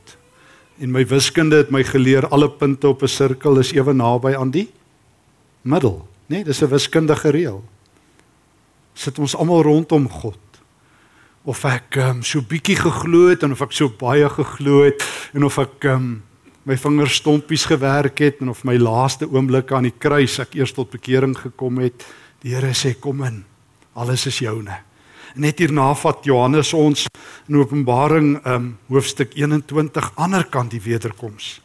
En 0.80 0.91
my 0.91 1.04
wiskunde 1.06 1.58
het 1.60 1.69
my 1.69 1.84
geleer 1.84 2.28
alle 2.32 2.50
punte 2.50 2.88
op 2.88 3.04
'n 3.04 3.08
sirkel 3.08 3.60
is 3.60 3.74
ewe 3.74 3.93
naby 3.93 4.34
aan 4.36 4.52
die 4.52 4.71
middel, 5.62 6.08
né? 6.28 6.36
Nee, 6.36 6.43
dis 6.43 6.62
'n 6.62 6.69
wiskundige 6.69 7.30
reël. 7.30 7.63
Sit 8.93 9.19
ons 9.19 9.36
almal 9.36 9.62
rondom 9.62 10.10
God. 10.10 10.39
Of 11.43 11.65
ek 11.65 11.95
um, 11.95 12.24
so 12.24 12.41
bietjie 12.41 12.76
geglo 12.76 13.28
het 13.28 13.43
en 13.43 13.52
of 13.52 13.62
ek 13.62 13.71
so 13.71 13.89
baie 13.89 14.30
geglo 14.30 14.84
het 14.84 15.04
en 15.34 15.43
of 15.43 15.58
ek 15.58 15.84
um, 15.84 16.24
my 16.63 16.78
vingers 16.78 17.15
stompies 17.15 17.65
gewerk 17.65 18.19
het 18.19 18.39
en 18.39 18.50
of 18.50 18.63
my 18.63 18.78
laaste 18.78 19.28
oomblik 19.28 19.71
aan 19.71 19.84
die 19.84 19.97
kruis 20.00 20.39
ek 20.39 20.56
eers 20.56 20.71
tot 20.71 20.89
bekering 20.89 21.38
gekom 21.38 21.78
het. 21.78 22.06
Die 22.41 22.56
Here 22.56 22.74
sê 22.74 23.00
kom 23.00 23.24
in. 23.24 23.43
Alles 23.95 24.26
is 24.26 24.39
joune. 24.39 24.90
Net 25.39 25.61
hierna 25.63 25.93
vat 25.95 26.25
Johannes 26.27 26.73
ons 26.75 27.05
in 27.47 27.55
Openbaring 27.61 28.33
um 28.47 28.71
hoofstuk 28.91 29.31
21 29.39 30.11
ander 30.19 30.43
kant 30.51 30.73
die 30.73 30.81
wederkoms. 30.83 31.59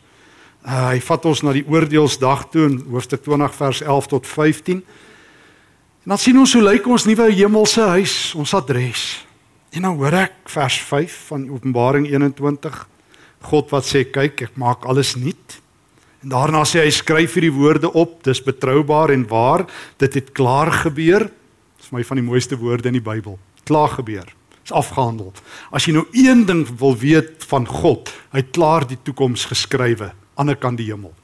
Uh, 0.66 0.92
hy 0.92 1.00
vat 1.02 1.26
ons 1.26 1.42
na 1.46 1.55
die 1.55 1.64
oordeelsdag 1.66 2.46
toe 2.52 2.66
in 2.68 2.76
hoofstuk 2.90 3.24
20 3.26 3.55
vers 3.59 3.81
11 3.83 4.09
tot 4.12 4.26
15. 4.26 4.83
En 6.07 6.14
dan 6.14 6.22
sien 6.22 6.38
ons 6.38 6.52
hoe 6.55 6.62
lyk 6.62 6.87
ons 6.87 7.07
nuwe 7.07 7.26
hemelse 7.33 7.87
huis, 7.96 8.16
ons 8.38 8.55
adres. 8.55 9.07
En 9.74 9.88
dan 9.88 9.98
hoor 9.98 10.14
ek 10.14 10.37
vers 10.50 10.79
5 10.87 11.16
van 11.33 11.48
Openbaring 11.50 12.07
21. 12.11 12.79
God 13.50 13.74
wat 13.74 13.87
sê 13.87 14.05
kyk, 14.07 14.46
ek 14.46 14.59
maak 14.59 14.87
alles 14.87 15.16
nuut. 15.18 15.59
En 16.22 16.31
daarna 16.35 16.62
sê 16.66 16.85
hy 16.85 16.94
skryf 16.94 17.35
hierdie 17.35 17.55
woorde 17.55 17.90
op, 17.90 18.20
dis 18.26 18.42
betroubaar 18.42 19.14
en 19.14 19.26
waar, 19.31 19.66
dit 20.02 20.22
het 20.22 20.33
klaar 20.35 20.70
gebeur. 20.87 21.26
Dis 21.79 21.90
vir 21.90 21.98
my 21.98 22.07
van 22.07 22.22
die 22.22 22.26
mooiste 22.31 22.59
woorde 22.59 22.90
in 22.90 22.98
die 22.98 23.05
Bybel 23.05 23.38
klaar 23.66 23.92
gebeur. 23.98 24.26
Is 24.66 24.74
afgehandel. 24.74 25.31
As 25.70 25.87
jy 25.87 25.94
nou 25.94 26.07
een 26.11 26.46
ding 26.46 26.64
wil 26.81 26.96
weet 26.98 27.44
van 27.50 27.66
God, 27.70 28.11
hy 28.35 28.42
het 28.42 28.55
klaar 28.57 28.87
die 28.88 28.98
toekoms 29.07 29.46
geskrywe 29.52 30.11
aan 30.35 30.50
die 30.50 30.59
kant 30.59 30.81
die 30.81 30.88
hemel. 30.90 31.14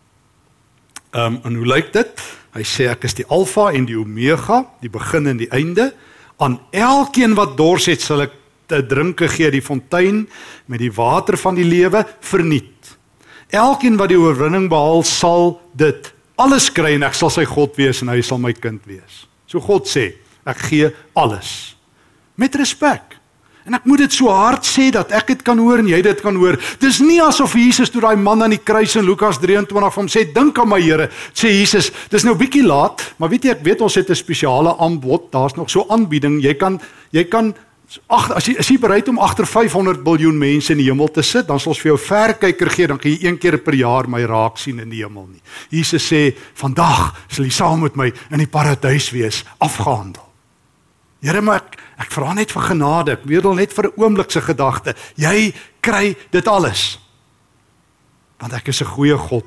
Ehm 1.12 1.38
um, 1.38 1.40
en 1.44 1.59
hoe 1.59 1.66
lyk 1.74 1.90
dit? 1.92 2.22
Hy 2.55 2.62
sê 2.68 2.87
ek 2.92 3.05
is 3.09 3.16
die 3.18 3.26
alfa 3.33 3.70
en 3.72 3.88
die 3.88 3.98
omega, 3.98 4.62
die 4.85 4.92
begin 4.92 5.26
en 5.28 5.40
die 5.40 5.50
einde. 5.52 5.90
Aan 6.38 6.61
elkeen 6.70 7.35
wat 7.37 7.57
dors 7.59 7.88
het, 7.90 8.00
sal 8.05 8.24
ek 8.28 8.38
te 8.70 8.81
drinke 8.87 9.28
gee 9.28 9.50
die 9.52 9.64
fontein 9.64 10.24
met 10.70 10.81
die 10.81 10.92
water 10.92 11.37
van 11.40 11.59
die 11.59 11.66
lewe 11.66 12.05
verniet. 12.24 12.94
Elkeen 13.52 13.98
wat 14.00 14.12
die 14.12 14.20
oorwinning 14.20 14.70
behaal, 14.72 15.02
sal 15.05 15.59
dit 15.76 16.12
alles 16.40 16.70
kry 16.72 16.94
en 16.96 17.05
ek 17.11 17.18
sal 17.18 17.33
sy 17.33 17.44
God 17.48 17.76
wees 17.76 18.00
en 18.05 18.12
hy 18.12 18.22
sal 18.24 18.40
my 18.40 18.55
kind 18.57 18.81
wees. 18.88 19.26
So 19.50 19.61
God 19.61 19.90
sê, 19.90 20.12
ek 20.48 20.62
gee 20.70 20.94
alles 21.18 21.72
met 22.35 22.55
respek. 22.55 23.23
En 23.62 23.77
ek 23.79 23.85
moet 23.87 24.01
dit 24.03 24.14
so 24.14 24.31
hard 24.35 24.66
sê 24.66 24.88
dat 24.90 25.12
ek 25.14 25.29
dit 25.37 25.42
kan 25.47 25.59
hoor 25.62 25.79
en 25.79 25.90
jy 25.90 26.01
dit 26.03 26.23
kan 26.25 26.35
hoor. 26.35 26.57
Dis 26.83 26.99
nie 27.03 27.21
asof 27.23 27.55
Jesus 27.55 27.92
toe 27.95 28.03
daai 28.03 28.18
man 28.18 28.42
aan 28.42 28.55
die 28.57 28.62
kruis 28.62 28.97
in 28.99 29.07
Lukas 29.07 29.38
23 29.38 29.71
vir 29.71 30.01
hom 30.01 30.11
sê 30.11 30.25
dink 30.35 30.59
aan 30.59 30.71
my 30.73 30.81
Here, 30.83 31.07
sê 31.31 31.53
Jesus, 31.55 31.92
dis 32.11 32.27
nou 32.27 32.35
bietjie 32.38 32.64
laat, 32.66 33.05
maar 33.23 33.31
weet 33.31 33.47
jy 33.47 33.55
ek 33.55 33.62
weet 33.62 33.85
ons 33.87 33.95
het 33.95 34.11
'n 34.11 34.18
spesiale 34.18 34.75
aanbod, 34.79 35.31
daar's 35.31 35.55
nog 35.55 35.71
so 35.71 35.87
aanbieding. 35.88 36.42
Jy 36.42 36.55
kan 36.55 36.81
jy 37.12 37.25
kan 37.25 37.55
ag 38.09 38.31
as 38.33 38.47
jy 38.47 38.57
is 38.59 38.68
jy 38.68 38.79
bereid 38.81 39.09
om 39.09 39.18
agter 39.18 39.47
500 39.47 40.03
miljard 40.03 40.35
mense 40.35 40.73
in 40.73 40.79
die 40.79 40.88
hemel 40.90 41.09
te 41.09 41.23
sit, 41.23 41.47
dan 41.47 41.61
sal 41.61 41.73
ons 41.73 41.81
vir 41.81 41.92
jou 41.92 41.99
verkyker 41.99 42.71
gee, 42.71 42.87
dan 42.87 42.99
kan 42.99 43.11
jy 43.11 43.29
een 43.29 43.38
keer 43.38 43.59
per 43.59 43.75
jaar 43.75 44.09
my 44.09 44.25
raak 44.25 44.59
sien 44.59 44.81
in 44.81 44.90
die 44.90 45.05
hemel 45.05 45.29
nie. 45.29 45.42
Jesus 45.71 46.03
sê, 46.03 46.35
"Vandag 46.55 47.14
sal 47.29 47.45
jy 47.45 47.51
saam 47.51 47.81
met 47.83 47.97
my 47.97 48.12
in 48.31 48.38
die 48.38 48.47
paradys 48.47 49.12
wees, 49.12 49.45
afgehandel." 49.61 50.32
Here, 51.23 51.41
maar 51.41 51.63
ek 51.63 51.79
Ek 52.03 52.11
vra 52.11 52.33
net 52.35 52.53
vir 52.53 52.65
genade. 52.73 53.15
Ek 53.15 53.27
bedel 53.29 53.55
net 53.55 53.73
vir 53.73 53.87
'n 53.87 53.97
oomblik 53.97 54.31
se 54.31 54.41
gedagte. 54.41 54.95
Jy 55.17 55.55
kry 55.81 56.17
dit 56.31 56.49
alles. 56.49 56.99
Want 58.39 58.53
ek 58.53 58.69
is 58.69 58.83
'n 58.83 58.87
goeie 58.87 59.17
God. 59.17 59.45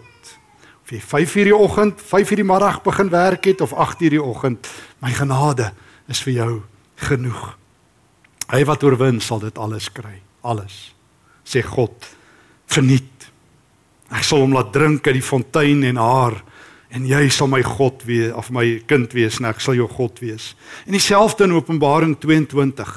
Of 0.83 0.91
jy 0.91 1.01
5:00 1.01 1.43
die 1.43 1.55
oggend, 1.55 1.99
5:00 2.01 2.35
die 2.35 2.43
middag 2.43 2.83
begin 2.83 3.09
werk 3.09 3.45
het 3.45 3.61
of 3.61 3.73
8:00 3.73 4.09
die 4.09 4.23
oggend, 4.23 4.67
my 5.01 5.11
genade 5.11 5.73
is 6.07 6.21
vir 6.21 6.33
jou 6.33 6.63
genoeg. 6.95 7.57
Hy 8.47 8.63
wat 8.63 8.83
oorwin 8.83 9.19
sal 9.19 9.39
dit 9.39 9.57
alles 9.57 9.91
kry. 9.91 10.21
Alles. 10.43 10.93
Sê 11.43 11.61
God. 11.63 12.15
Verniet. 12.67 13.31
Ek 14.11 14.23
sal 14.23 14.39
hom 14.39 14.53
laat 14.53 14.71
drink 14.71 15.07
uit 15.07 15.15
die 15.15 15.21
fontein 15.21 15.83
en 15.83 15.95
haar 15.97 16.43
en 16.95 17.03
jy 17.09 17.25
sal 17.33 17.49
my 17.51 17.59
God 17.65 18.05
wees 18.07 18.31
of 18.39 18.51
my 18.55 18.63
kind 18.87 19.11
wees 19.15 19.41
en 19.41 19.49
ek 19.49 19.59
sal 19.63 19.75
jou 19.75 19.87
God 19.91 20.21
wees. 20.23 20.53
En 20.87 20.95
dieselfde 20.95 21.43
in 21.47 21.55
Openbaring 21.57 22.15
22 22.23 22.93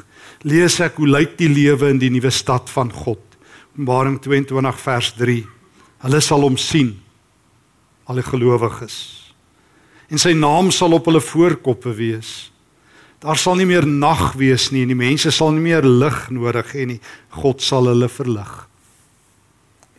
lees 0.46 0.78
ek 0.84 1.00
hoe 1.00 1.08
lyk 1.10 1.34
die 1.40 1.50
lewe 1.50 1.90
in 1.90 1.98
die 1.98 2.12
nuwe 2.14 2.30
stad 2.34 2.70
van 2.70 2.92
God. 2.94 3.22
Openbaring 3.74 4.20
22 4.22 4.84
vers 4.84 5.10
3. 5.18 5.38
Hulle 6.06 6.20
sal 6.22 6.46
hom 6.46 6.58
sien 6.60 6.94
alle 8.08 8.22
gelowiges. 8.24 8.98
En 10.08 10.22
sy 10.22 10.32
naam 10.32 10.70
sal 10.72 10.94
op 10.96 11.10
hulle 11.10 11.20
voorkoppe 11.20 11.90
wees. 11.98 12.52
Daar 13.18 13.36
sal 13.36 13.58
nie 13.58 13.66
meer 13.66 13.84
nag 13.84 14.30
wees 14.38 14.70
nie 14.70 14.86
en 14.86 14.94
die 14.94 14.98
mense 14.98 15.34
sal 15.34 15.50
nie 15.56 15.66
meer 15.66 15.82
lig 15.82 16.28
nodig 16.30 16.70
hê 16.76 16.86
nie. 16.86 17.00
God 17.42 17.66
sal 17.66 17.90
hulle 17.90 18.08
verlig 18.12 18.67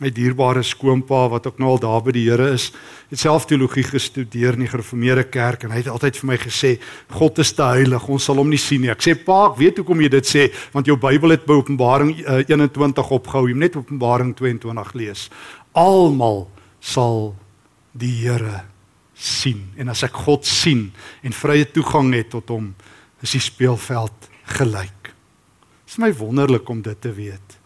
my 0.00 0.10
dierbare 0.14 0.62
skoonpa 0.64 1.26
wat 1.32 1.46
ook 1.46 1.58
nou 1.60 1.74
al 1.74 1.80
daar 1.82 2.00
by 2.04 2.14
die 2.16 2.24
Here 2.28 2.50
is, 2.54 2.70
het 3.10 3.20
self 3.20 3.46
teologie 3.50 3.84
gestudeer 3.84 4.56
in 4.56 4.64
die 4.64 4.70
gereformeerde 4.70 5.26
kerk 5.28 5.66
en 5.66 5.74
hy 5.74 5.82
het 5.82 5.90
altyd 5.92 6.16
vir 6.20 6.30
my 6.30 6.38
gesê 6.40 6.70
God 7.12 7.40
is 7.42 7.52
te 7.56 7.66
heilig, 7.66 8.08
ons 8.08 8.28
sal 8.30 8.40
hom 8.40 8.48
nie 8.50 8.60
sien 8.60 8.80
nie. 8.84 8.92
Ek 8.92 9.04
sê 9.04 9.14
pa, 9.18 9.50
ek 9.50 9.60
weet 9.60 9.82
hoekom 9.82 10.00
jy 10.00 10.10
dit 10.16 10.30
sê, 10.30 10.48
want 10.72 10.88
jou 10.88 10.96
Bybel 11.00 11.36
het 11.36 11.44
by 11.48 11.58
Openbaring 11.60 12.14
uh, 12.24 12.40
21 12.48 13.12
opgehou. 13.20 13.44
Jy 13.48 13.58
moet 13.58 13.66
net 13.68 13.78
Openbaring 13.80 14.32
22 14.38 14.96
lees. 14.96 15.28
Almal 15.76 16.46
sal 16.80 17.34
die 17.92 18.14
Here 18.22 18.64
sien. 19.20 19.66
En 19.76 19.92
as 19.92 20.04
ek 20.06 20.16
God 20.24 20.48
sien 20.48 20.88
en 21.26 21.36
vrye 21.36 21.68
toegang 21.68 22.14
het 22.16 22.32
tot 22.32 22.48
hom, 22.54 22.72
is 23.20 23.36
die 23.36 23.44
speelveld 23.44 24.30
gelyk. 24.56 25.12
Dit 25.84 25.98
is 25.98 26.00
my 26.00 26.12
wonderlik 26.16 26.68
om 26.72 26.80
dit 26.82 27.00
te 27.02 27.12
weet. 27.12 27.59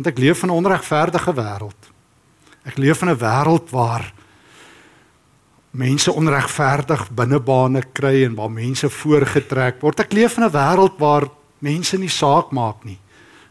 Want 0.00 0.16
ek 0.16 0.22
leef 0.24 0.42
in 0.42 0.48
'n 0.48 0.56
onregverdige 0.64 1.32
wêreld. 1.34 1.82
Ek 2.64 2.78
leef 2.78 3.02
in 3.02 3.10
'n 3.10 3.18
wêreld 3.20 3.68
waar 3.70 4.12
mense 5.70 6.12
onregverdig 6.12 7.10
binnebane 7.10 7.82
kry 7.92 8.24
en 8.24 8.34
waar 8.34 8.50
mense 8.50 8.88
voorgetrek 8.88 9.80
word. 9.80 10.00
Ek 10.00 10.12
leef 10.12 10.36
in 10.36 10.44
'n 10.44 10.50
wêreld 10.50 10.96
waar 10.96 11.28
mense 11.58 11.98
nie 11.98 12.08
saak 12.08 12.50
maak 12.50 12.84
nie. 12.84 12.98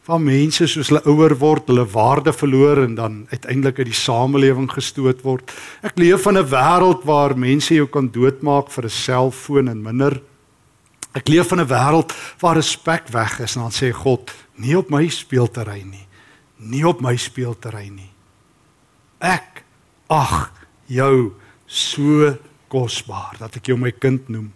Waar 0.05 0.21
mense 0.21 0.67
soos 0.67 0.89
hulle 0.89 1.05
ouer 1.05 1.37
word, 1.37 1.67
hulle 1.67 1.85
waarde 1.85 2.33
verloor 2.33 2.83
en 2.83 2.95
dan 2.95 3.27
uiteindelik 3.29 3.77
uit 3.77 3.87
die 3.87 4.01
samelewing 4.01 4.71
gestoot 4.71 5.21
word. 5.21 5.51
Ek 5.83 5.97
leef 5.97 6.25
in 6.25 6.37
'n 6.37 6.49
wêreld 6.49 7.03
waar 7.03 7.37
mense 7.37 7.73
jou 7.75 7.85
kan 7.85 8.09
doodmaak 8.09 8.71
vir 8.71 8.85
'n 8.85 8.89
selfoon 8.89 9.69
en 9.69 9.83
minder. 9.83 10.21
Ek 11.13 11.27
leef 11.27 11.51
in 11.51 11.59
'n 11.59 11.67
wêreld 11.67 12.11
waar 12.39 12.55
respek 12.55 13.07
weg 13.09 13.39
is 13.39 13.55
en 13.55 13.61
dan 13.61 13.71
sê 13.71 13.93
God, 13.93 14.31
nie 14.55 14.75
op 14.77 14.89
my 14.89 15.07
speelterrein 15.07 15.89
nie 15.89 16.08
nie 16.59 16.85
op 16.87 17.01
my 17.01 17.15
speelterrein 17.19 17.95
nie. 17.95 18.11
Ek 19.19 19.63
ag 20.11 20.51
jou 20.87 21.33
so 21.67 22.33
kosbaar 22.71 23.37
dat 23.39 23.59
ek 23.59 23.71
jou 23.71 23.77
my 23.79 23.91
kind 23.91 24.29
noem. 24.31 24.49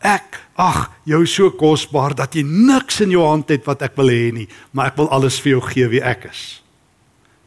Ek 0.00 0.38
ag 0.60 0.88
jou 1.08 1.20
so 1.28 1.52
kosbaar 1.56 2.14
dat 2.16 2.34
jy 2.36 2.44
niks 2.46 3.00
in 3.04 3.12
jou 3.14 3.24
hand 3.26 3.50
het 3.52 3.66
wat 3.68 3.84
ek 3.84 3.96
wil 4.00 4.12
hê 4.12 4.30
nie, 4.32 4.48
maar 4.72 4.92
ek 4.92 5.00
wil 5.00 5.10
alles 5.12 5.40
vir 5.42 5.56
jou 5.56 5.62
gee 5.68 5.90
wie 5.92 6.02
ek 6.04 6.30
is. 6.30 6.60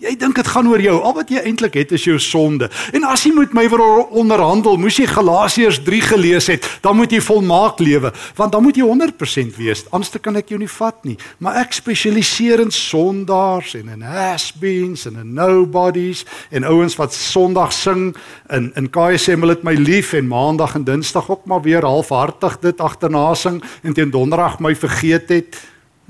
Jy 0.03 0.17
dink 0.19 0.35
dit 0.35 0.47
gaan 0.51 0.67
oor 0.67 0.81
jou. 0.83 0.97
Al 0.99 1.13
wat 1.15 1.29
jy 1.31 1.39
eintlik 1.47 1.77
het 1.79 1.93
is 1.95 2.03
jou 2.03 2.17
sonde. 2.19 2.67
En 2.91 3.05
as 3.07 3.21
jy 3.23 3.31
met 3.37 3.53
my 3.55 3.63
wil 3.71 3.83
onderhandel, 4.11 4.75
moes 4.81 4.97
jy 4.99 5.05
Galasiërs 5.07 5.79
3 5.85 6.01
gelees 6.09 6.49
het. 6.51 6.67
Dan 6.83 6.97
moet 6.99 7.13
jy 7.13 7.21
volmaak 7.23 7.79
lewe, 7.79 8.11
want 8.35 8.51
dan 8.51 8.65
moet 8.65 8.75
jy 8.75 8.83
100% 8.83 9.55
wees. 9.55 9.85
Anders 9.95 10.11
kan 10.23 10.35
ek 10.39 10.51
jou 10.51 10.59
nie 10.59 10.71
vat 10.71 10.99
nie. 11.07 11.15
Maar 11.39 11.61
ek 11.61 11.77
spesialiseer 11.77 12.65
in 12.65 12.73
sondaars 12.75 13.77
en 13.79 13.93
in 13.95 14.03
has-beens 14.03 15.07
en 15.07 15.21
in 15.21 15.31
nobodies 15.37 16.25
en 16.51 16.67
ouens 16.67 16.97
wat 16.99 17.15
Sondag 17.15 17.71
sing 17.73 18.11
in 18.51 18.71
in 18.75 18.89
KSM 18.91 19.39
wil 19.43 19.53
dit 19.53 19.63
my 19.63 19.73
lief 19.77 20.11
en 20.17 20.27
Maandag 20.27 20.75
en 20.75 20.83
Dinsdag 20.83 21.29
ook 21.31 21.45
maar 21.47 21.63
weer 21.63 21.85
halfhartig 21.85 22.59
dit 22.59 22.83
agterna 22.83 23.31
sing 23.33 23.61
en 23.83 23.93
teen 23.93 24.11
Donderdag 24.11 24.59
my 24.59 24.75
vergeet 24.75 25.31
het. 25.31 25.57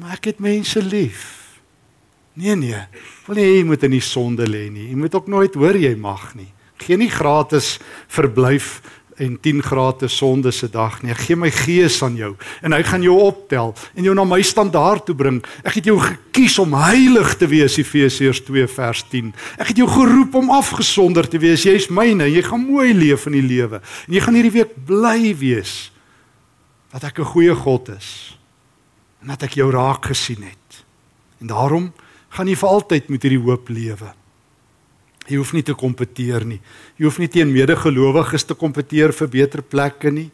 Maar 0.01 0.17
ek 0.17 0.33
het 0.33 0.39
mense 0.41 0.81
lief. 0.81 1.42
Nee 2.33 2.55
nee. 2.55 2.81
Wil 3.27 3.37
nie 3.37 3.45
jy 3.45 3.63
moet 3.67 3.83
in 3.85 3.93
die 3.93 4.03
sonde 4.03 4.47
lê 4.49 4.65
nie. 4.73 4.89
Jy 4.89 4.97
moet 4.97 5.15
ook 5.15 5.29
nooit 5.29 5.53
hoor 5.53 5.77
jy 5.77 5.93
mag 5.95 6.33
nie. 6.35 6.49
Geen 6.81 6.99
nie 6.99 7.11
gratis 7.11 7.77
verblyf 8.11 8.81
en 9.21 9.39
10 9.39 9.61
grade 9.63 10.07
sonde 10.07 10.51
se 10.51 10.69
dag 10.69 11.01
nie. 11.03 11.13
Gee 11.13 11.35
my 11.37 11.51
gees 11.53 11.99
aan 12.03 12.15
jou 12.17 12.33
en 12.61 12.73
hy 12.73 12.81
gaan 12.87 13.03
jou 13.05 13.15
optel 13.21 13.73
en 13.93 14.07
jou 14.07 14.15
na 14.17 14.25
my 14.25 14.41
standaard 14.41 15.05
toe 15.05 15.15
bring. 15.15 15.39
Ek 15.61 15.77
het 15.77 15.89
jou 15.89 15.99
gekies 16.01 16.57
om 16.59 16.73
heilig 16.77 17.35
te 17.37 17.47
wees, 17.47 17.77
Efesiërs 17.77 18.43
2 18.47 18.67
vers 18.67 19.03
10. 19.11 19.33
Ek 19.61 19.73
het 19.73 19.81
jou 19.83 19.87
geroep 19.89 20.35
om 20.41 20.53
afgesonder 20.57 21.29
te 21.29 21.41
wees. 21.41 21.65
Jy's 21.67 21.89
myne. 21.93 22.27
Jy 22.31 22.45
gaan 22.49 22.65
mooi 22.65 22.93
leef 22.97 23.27
in 23.29 23.37
die 23.37 23.45
lewe. 23.45 23.83
En 24.07 24.17
jy 24.17 24.23
gaan 24.25 24.39
hierdie 24.39 24.57
week 24.57 24.73
bly 24.87 25.35
wees 25.37 25.91
dat 26.93 27.03
ek 27.03 27.19
'n 27.19 27.31
goeie 27.33 27.55
God 27.55 27.89
is 27.89 28.37
en 29.21 29.27
dat 29.27 29.43
ek 29.43 29.55
jou 29.55 29.71
raak 29.71 30.05
gesien 30.05 30.43
het. 30.43 30.85
En 31.39 31.47
daarom 31.47 31.93
gaan 32.33 32.49
jy 32.49 32.57
vir 32.57 32.69
altyd 32.69 33.09
met 33.13 33.25
hierdie 33.25 33.41
hoop 33.41 33.69
lewe. 33.69 34.13
Jy 35.29 35.39
hoef 35.39 35.53
nie 35.55 35.63
te 35.63 35.75
kompeteer 35.77 36.43
nie. 36.47 36.59
Jy 36.99 37.07
hoef 37.07 37.19
nie 37.21 37.29
teen 37.31 37.53
medegelowiges 37.53 38.47
te 38.49 38.57
kompeteer 38.59 39.13
vir 39.15 39.29
beter 39.31 39.63
plekke 39.63 40.11
nie. 40.11 40.29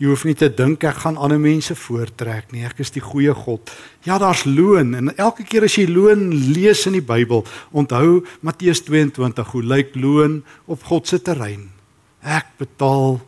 Jy 0.00 0.08
hoef 0.10 0.24
nie 0.26 0.34
te 0.34 0.48
dink 0.50 0.82
ek 0.88 1.04
gaan 1.04 1.18
ander 1.20 1.38
mense 1.38 1.74
voortrek 1.78 2.50
nie. 2.54 2.64
Ek 2.66 2.80
is 2.82 2.90
die 2.94 3.02
goeie 3.04 3.34
God. 3.36 3.70
Ja, 4.06 4.16
daar's 4.18 4.42
loon 4.48 4.94
en 4.98 5.12
elke 5.14 5.44
keer 5.46 5.68
as 5.68 5.76
jy 5.78 5.84
loon 5.90 6.32
lees 6.54 6.82
in 6.88 6.96
die 6.96 7.04
Bybel, 7.04 7.44
onthou 7.70 8.24
Matteus 8.42 8.82
22 8.88 9.52
hoe 9.54 9.62
lyk 9.62 9.94
loon 9.94 10.40
op 10.66 10.82
God 10.88 11.10
se 11.10 11.20
terrein. 11.22 11.68
Ek 12.24 12.56
betaal 12.58 13.20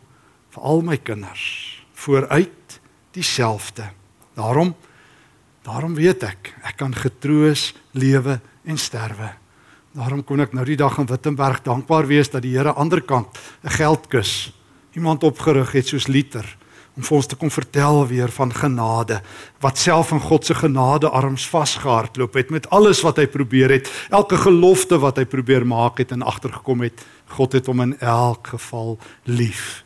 vir 0.57 0.66
al 0.73 0.83
my 0.83 0.97
kinders 0.99 1.47
vooruit 1.97 2.81
dieselfde. 3.14 3.90
Daarom 4.37 4.75
daarom 5.66 5.96
weet 5.98 6.22
ek, 6.22 6.52
ek 6.62 6.79
kan 6.79 6.94
getroos 6.94 7.72
lewe 7.98 8.38
en 8.66 8.79
sterwe. 8.79 9.33
Daarom 9.96 10.22
kon 10.24 10.42
ek 10.44 10.52
nou 10.55 10.64
die 10.68 10.79
dag 10.79 10.98
in 11.00 11.09
Wittenberg 11.09 11.62
dankbaar 11.64 12.07
wees 12.07 12.31
dat 12.31 12.44
die 12.44 12.55
Here 12.55 12.70
aan 12.70 12.76
die 12.76 12.83
ander 12.85 13.02
kant 13.02 13.38
'n 13.64 13.74
geldkus 13.74 14.52
iemand 14.94 15.24
opgerig 15.24 15.72
het 15.72 15.87
soos 15.88 16.07
Liter 16.07 16.46
om 16.96 17.02
vir 17.02 17.16
ons 17.16 17.26
te 17.26 17.37
kom 17.37 17.50
vertel 17.50 18.07
weer 18.07 18.29
van 18.29 18.52
genade 18.52 19.20
wat 19.61 19.79
self 19.79 20.12
in 20.12 20.20
God 20.20 20.44
se 20.44 20.55
genade 20.55 21.09
arms 21.09 21.48
vasgehardloop 21.48 22.35
het 22.35 22.50
met 22.50 22.68
alles 22.70 23.02
wat 23.05 23.16
hy 23.16 23.26
probeer 23.26 23.70
het 23.70 23.90
elke 24.11 24.37
gelofte 24.37 24.98
wat 24.98 25.16
hy 25.16 25.24
probeer 25.24 25.66
maak 25.66 25.98
het 25.98 26.12
en 26.12 26.22
agtergekom 26.22 26.81
het 26.81 27.05
God 27.37 27.52
het 27.52 27.66
hom 27.66 27.81
in 27.81 27.98
elk 28.00 28.46
geval 28.46 28.98
lief 29.24 29.86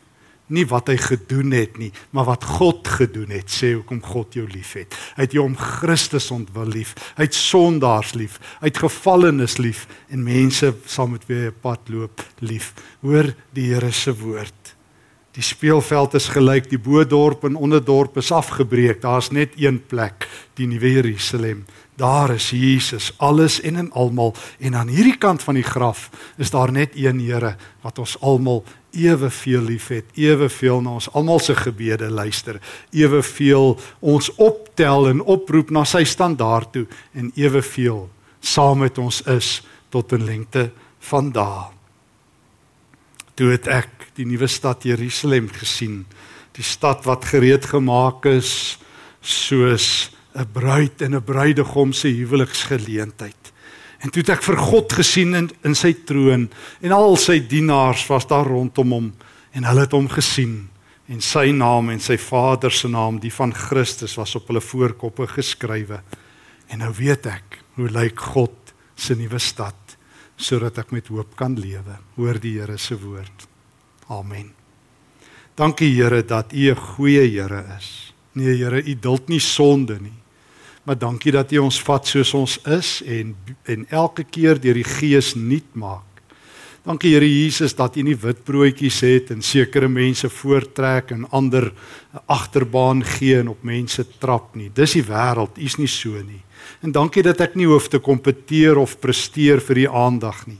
nie 0.51 0.65
wat 0.69 0.91
hy 0.91 0.97
gedoen 0.99 1.53
het 1.55 1.79
nie, 1.81 1.91
maar 2.11 2.27
wat 2.29 2.45
God 2.59 2.87
gedoen 2.99 3.31
het, 3.33 3.49
sê 3.51 3.73
hoekom 3.73 4.01
God 4.03 4.35
jou 4.37 4.45
liefhet. 4.49 4.95
Hy 5.15 5.27
het 5.27 5.37
jou 5.37 5.45
om 5.47 5.55
Christus 5.57 6.31
ontwil 6.33 6.69
lief. 6.75 6.93
Hy 7.17 7.29
het 7.29 7.37
sondaars 7.37 8.13
lief. 8.19 8.37
Hy 8.59 8.71
het 8.71 8.83
gevallenes 8.83 9.57
lief 9.61 9.87
en 10.11 10.25
mense 10.27 10.73
saam 10.85 11.15
met 11.15 11.25
wie 11.29 11.47
hy 11.47 11.55
pad 11.63 11.89
loop 11.93 12.23
lief. 12.43 12.73
Hoor 13.05 13.33
die 13.55 13.71
Here 13.71 13.91
se 13.95 14.13
woord. 14.15 14.75
Die 15.31 15.43
speelveld 15.43 16.17
is 16.19 16.27
gelyk, 16.33 16.65
die 16.67 16.79
bo-dorp 16.81 17.45
en 17.47 17.55
onderdorp 17.55 18.17
is 18.19 18.33
afgebreek. 18.35 18.99
Daar's 18.99 19.29
net 19.31 19.53
een 19.55 19.79
plek, 19.87 20.27
die 20.59 20.67
nuwe 20.67 20.91
Jerusalem. 20.91 21.63
Daar 21.95 22.33
is 22.35 22.49
Jesus, 22.49 23.13
alles 23.17 23.61
en 23.61 23.75
en 23.79 23.91
almal 23.91 24.35
en 24.59 24.75
aan 24.75 24.91
hierdie 24.91 25.15
kant 25.17 25.43
van 25.43 25.55
die 25.55 25.63
graf 25.63 26.09
is 26.37 26.51
daar 26.51 26.71
net 26.71 26.97
een 26.99 27.19
Here 27.23 27.55
wat 27.81 27.99
ons 27.99 28.17
almal 28.19 28.63
eweveel 28.91 29.61
liefhet, 29.61 30.05
eweveel 30.15 30.81
na 30.81 30.95
ons 30.99 31.09
almal 31.13 31.39
se 31.39 31.55
gebede 31.55 32.09
luister, 32.09 32.59
eweveel 32.91 33.79
ons 33.99 34.31
optel 34.35 35.07
en 35.09 35.21
oproep 35.21 35.71
na 35.71 35.83
sy 35.85 36.03
standaard 36.03 36.71
toe 36.71 36.85
en 37.13 37.31
eweveel 37.35 38.09
saam 38.41 38.81
met 38.81 38.97
ons 38.97 39.21
is 39.29 39.61
tot 39.89 40.13
'n 40.13 40.25
lengte 40.25 40.71
van 40.99 41.31
dae. 41.31 41.69
Toe 43.35 43.51
het 43.51 43.67
ek 43.67 44.11
die 44.15 44.25
nuwe 44.25 44.47
stad 44.47 44.83
Jerusalem 44.83 45.49
gesien, 45.49 46.05
die 46.51 46.63
stad 46.63 47.05
wat 47.05 47.25
gereed 47.25 47.65
gemaak 47.65 48.25
is 48.25 48.77
soos 49.21 50.11
'n 50.35 50.47
bruid 50.51 51.01
en 51.01 51.15
'n 51.15 51.23
bruidegom 51.23 51.93
se 51.93 52.07
huweliksgeleentheid. 52.07 53.50
En 54.01 54.09
toe 54.09 54.23
het 54.23 54.33
ek 54.33 54.43
vir 54.43 54.57
God 54.57 54.93
gesien 54.97 55.35
in, 55.37 55.49
in 55.67 55.77
sy 55.77 55.93
troon 56.07 56.47
en 56.81 56.95
al 56.95 57.17
sy 57.21 57.37
dienaars 57.45 58.07
was 58.09 58.25
daar 58.29 58.49
rondom 58.49 58.95
hom 58.95 59.09
en 59.53 59.67
hulle 59.67 59.85
het 59.85 59.93
hom 59.93 60.09
gesien 60.09 60.63
en 61.11 61.21
sy 61.21 61.51
naam 61.53 61.91
en 61.93 61.99
sy 62.01 62.17
Vader 62.21 62.73
se 62.73 62.89
naam 62.89 63.19
die 63.21 63.33
van 63.33 63.53
Christus 63.53 64.15
was 64.17 64.33
op 64.39 64.47
hulle 64.49 64.63
voorkoppe 64.63 65.27
geskrywe. 65.27 65.99
En 66.71 66.81
nou 66.81 66.91
weet 66.95 67.27
ek 67.27 67.59
hoe 67.75 67.89
lyk 67.91 68.19
God 68.31 68.73
se 68.95 69.17
nuwe 69.19 69.39
stad 69.41 69.97
sodat 70.41 70.79
ek 70.81 70.93
met 70.95 71.11
hoop 71.11 71.35
kan 71.37 71.53
lewe. 71.59 71.99
Hoor 72.15 72.39
die 72.41 72.55
Here 72.57 72.77
se 72.81 72.95
woord. 72.97 73.45
Amen. 74.09 74.49
Dankie 75.55 75.91
Here 75.93 76.23
dat 76.25 76.53
U 76.53 76.71
'n 76.71 76.75
goeie 76.75 77.27
Here 77.29 77.77
is. 77.77 78.13
Nee 78.33 78.55
Here, 78.57 78.81
U 78.81 78.95
duld 78.95 79.27
nie 79.27 79.39
sonde 79.39 79.99
nie. 79.99 80.20
Maar 80.83 80.97
dankie 80.97 81.31
dat 81.31 81.51
U 81.51 81.57
ons 81.57 81.81
vat 81.85 82.07
soos 82.07 82.33
ons 82.33 82.57
is 82.65 83.01
en 83.05 83.35
en 83.69 83.85
elke 83.89 84.23
keer 84.23 84.59
deur 84.61 84.73
die 84.73 84.87
Gees 84.87 85.35
nuut 85.35 85.75
maak. 85.77 86.07
Dankie 86.81 87.11
Here 87.13 87.27
Jesus 87.29 87.75
dat 87.77 87.95
U 87.95 88.01
nie 88.01 88.15
witbroodjies 88.17 89.01
het 89.05 89.29
en 89.29 89.43
sekere 89.45 89.85
mense 89.87 90.29
voortrek 90.29 91.11
en 91.13 91.27
ander 91.29 91.67
agterbaan 92.25 93.03
gee 93.05 93.37
en 93.37 93.51
op 93.53 93.61
mense 93.61 94.01
trap 94.17 94.55
nie. 94.57 94.71
Dis 94.73 94.95
die 94.97 95.05
wêreld, 95.05 95.59
U's 95.61 95.77
nie 95.77 95.89
so 95.91 96.17
nie. 96.25 96.41
En 96.81 96.91
dankie 96.91 97.21
dat 97.21 97.41
ek 97.45 97.53
nie 97.55 97.69
hoef 97.69 97.85
te 97.93 98.01
kompeteer 98.01 98.81
of 98.81 98.97
presteer 98.97 99.61
vir 99.61 99.83
U 99.83 99.85
aandag 100.07 100.47
nie. 100.49 100.57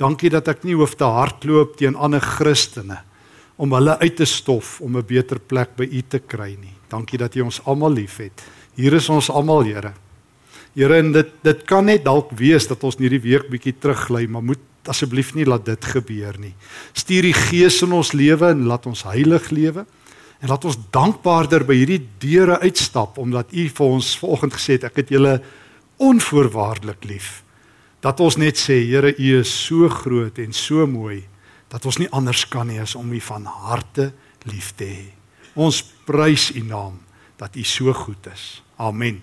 Dankie 0.00 0.32
dat 0.32 0.48
ek 0.48 0.64
nie 0.64 0.78
hoef 0.80 0.96
te 0.96 1.04
hardloop 1.04 1.76
teen 1.76 1.96
ander 1.96 2.24
Christene 2.24 3.02
om 3.60 3.76
hulle 3.76 3.98
uit 4.00 4.16
te 4.16 4.24
stof 4.24 4.80
om 4.80 4.96
'n 4.96 5.04
beter 5.04 5.38
plek 5.38 5.76
by 5.76 5.84
U 5.84 6.02
te 6.08 6.18
kry 6.18 6.56
nie. 6.56 6.72
Dankie 6.88 7.18
dat 7.18 7.36
U 7.36 7.40
ons 7.40 7.60
almal 7.64 7.92
liefhet. 7.92 8.32
Hier 8.80 8.96
is 8.96 9.10
ons 9.12 9.28
almal, 9.28 9.66
Here. 9.68 9.92
Here, 10.72 10.96
en 11.02 11.12
dit 11.12 11.32
dit 11.44 11.62
kan 11.68 11.84
net 11.84 12.04
dalk 12.06 12.30
wees 12.38 12.68
dat 12.70 12.84
ons 12.86 12.96
hierdie 12.96 13.20
week 13.20 13.50
bietjie 13.52 13.74
teruggly, 13.76 14.24
maar 14.30 14.44
moet 14.46 14.88
asseblief 14.88 15.34
nie 15.36 15.44
laat 15.44 15.66
dit 15.66 15.88
gebeur 15.92 16.38
nie. 16.40 16.54
Stuur 16.96 17.28
die 17.28 17.36
Gees 17.36 17.80
in 17.84 17.92
ons 17.92 18.14
lewe 18.16 18.52
en 18.54 18.64
laat 18.70 18.86
ons 18.88 19.02
heilig 19.10 19.50
lewe 19.52 19.84
en 20.40 20.48
laat 20.48 20.64
ons 20.64 20.78
dankbaarder 20.94 21.66
by 21.68 21.76
hierdie 21.76 22.00
deure 22.22 22.56
uitstap 22.64 23.18
omdat 23.20 23.52
U 23.52 23.66
vir 23.68 23.96
ons 23.98 24.14
vanoggend 24.22 24.56
gesê 24.56 24.78
het 24.78 24.86
ek 24.88 25.02
het 25.02 25.12
julle 25.12 25.34
onvoorwaardelik 26.00 27.04
lief. 27.10 27.42
Dat 28.00 28.22
ons 28.24 28.38
net 28.40 28.56
sê, 28.56 28.78
Here, 28.88 29.12
U 29.12 29.28
is 29.42 29.52
so 29.52 29.90
groot 29.92 30.40
en 30.40 30.56
so 30.56 30.86
mooi 30.88 31.26
dat 31.70 31.84
ons 31.84 32.00
nie 32.00 32.08
anders 32.16 32.46
kan 32.48 32.70
nie 32.70 32.80
as 32.80 32.96
om 32.96 33.12
U 33.12 33.20
van 33.20 33.44
harte 33.44 34.10
lief 34.48 34.72
te 34.78 34.88
hê. 34.88 35.06
Ons 35.60 35.82
prys 36.08 36.48
U 36.56 36.64
naam 36.64 36.96
dat 37.36 37.58
U 37.58 37.68
so 37.68 37.92
goed 37.92 38.32
is. 38.32 38.62
Amen. 38.80 39.18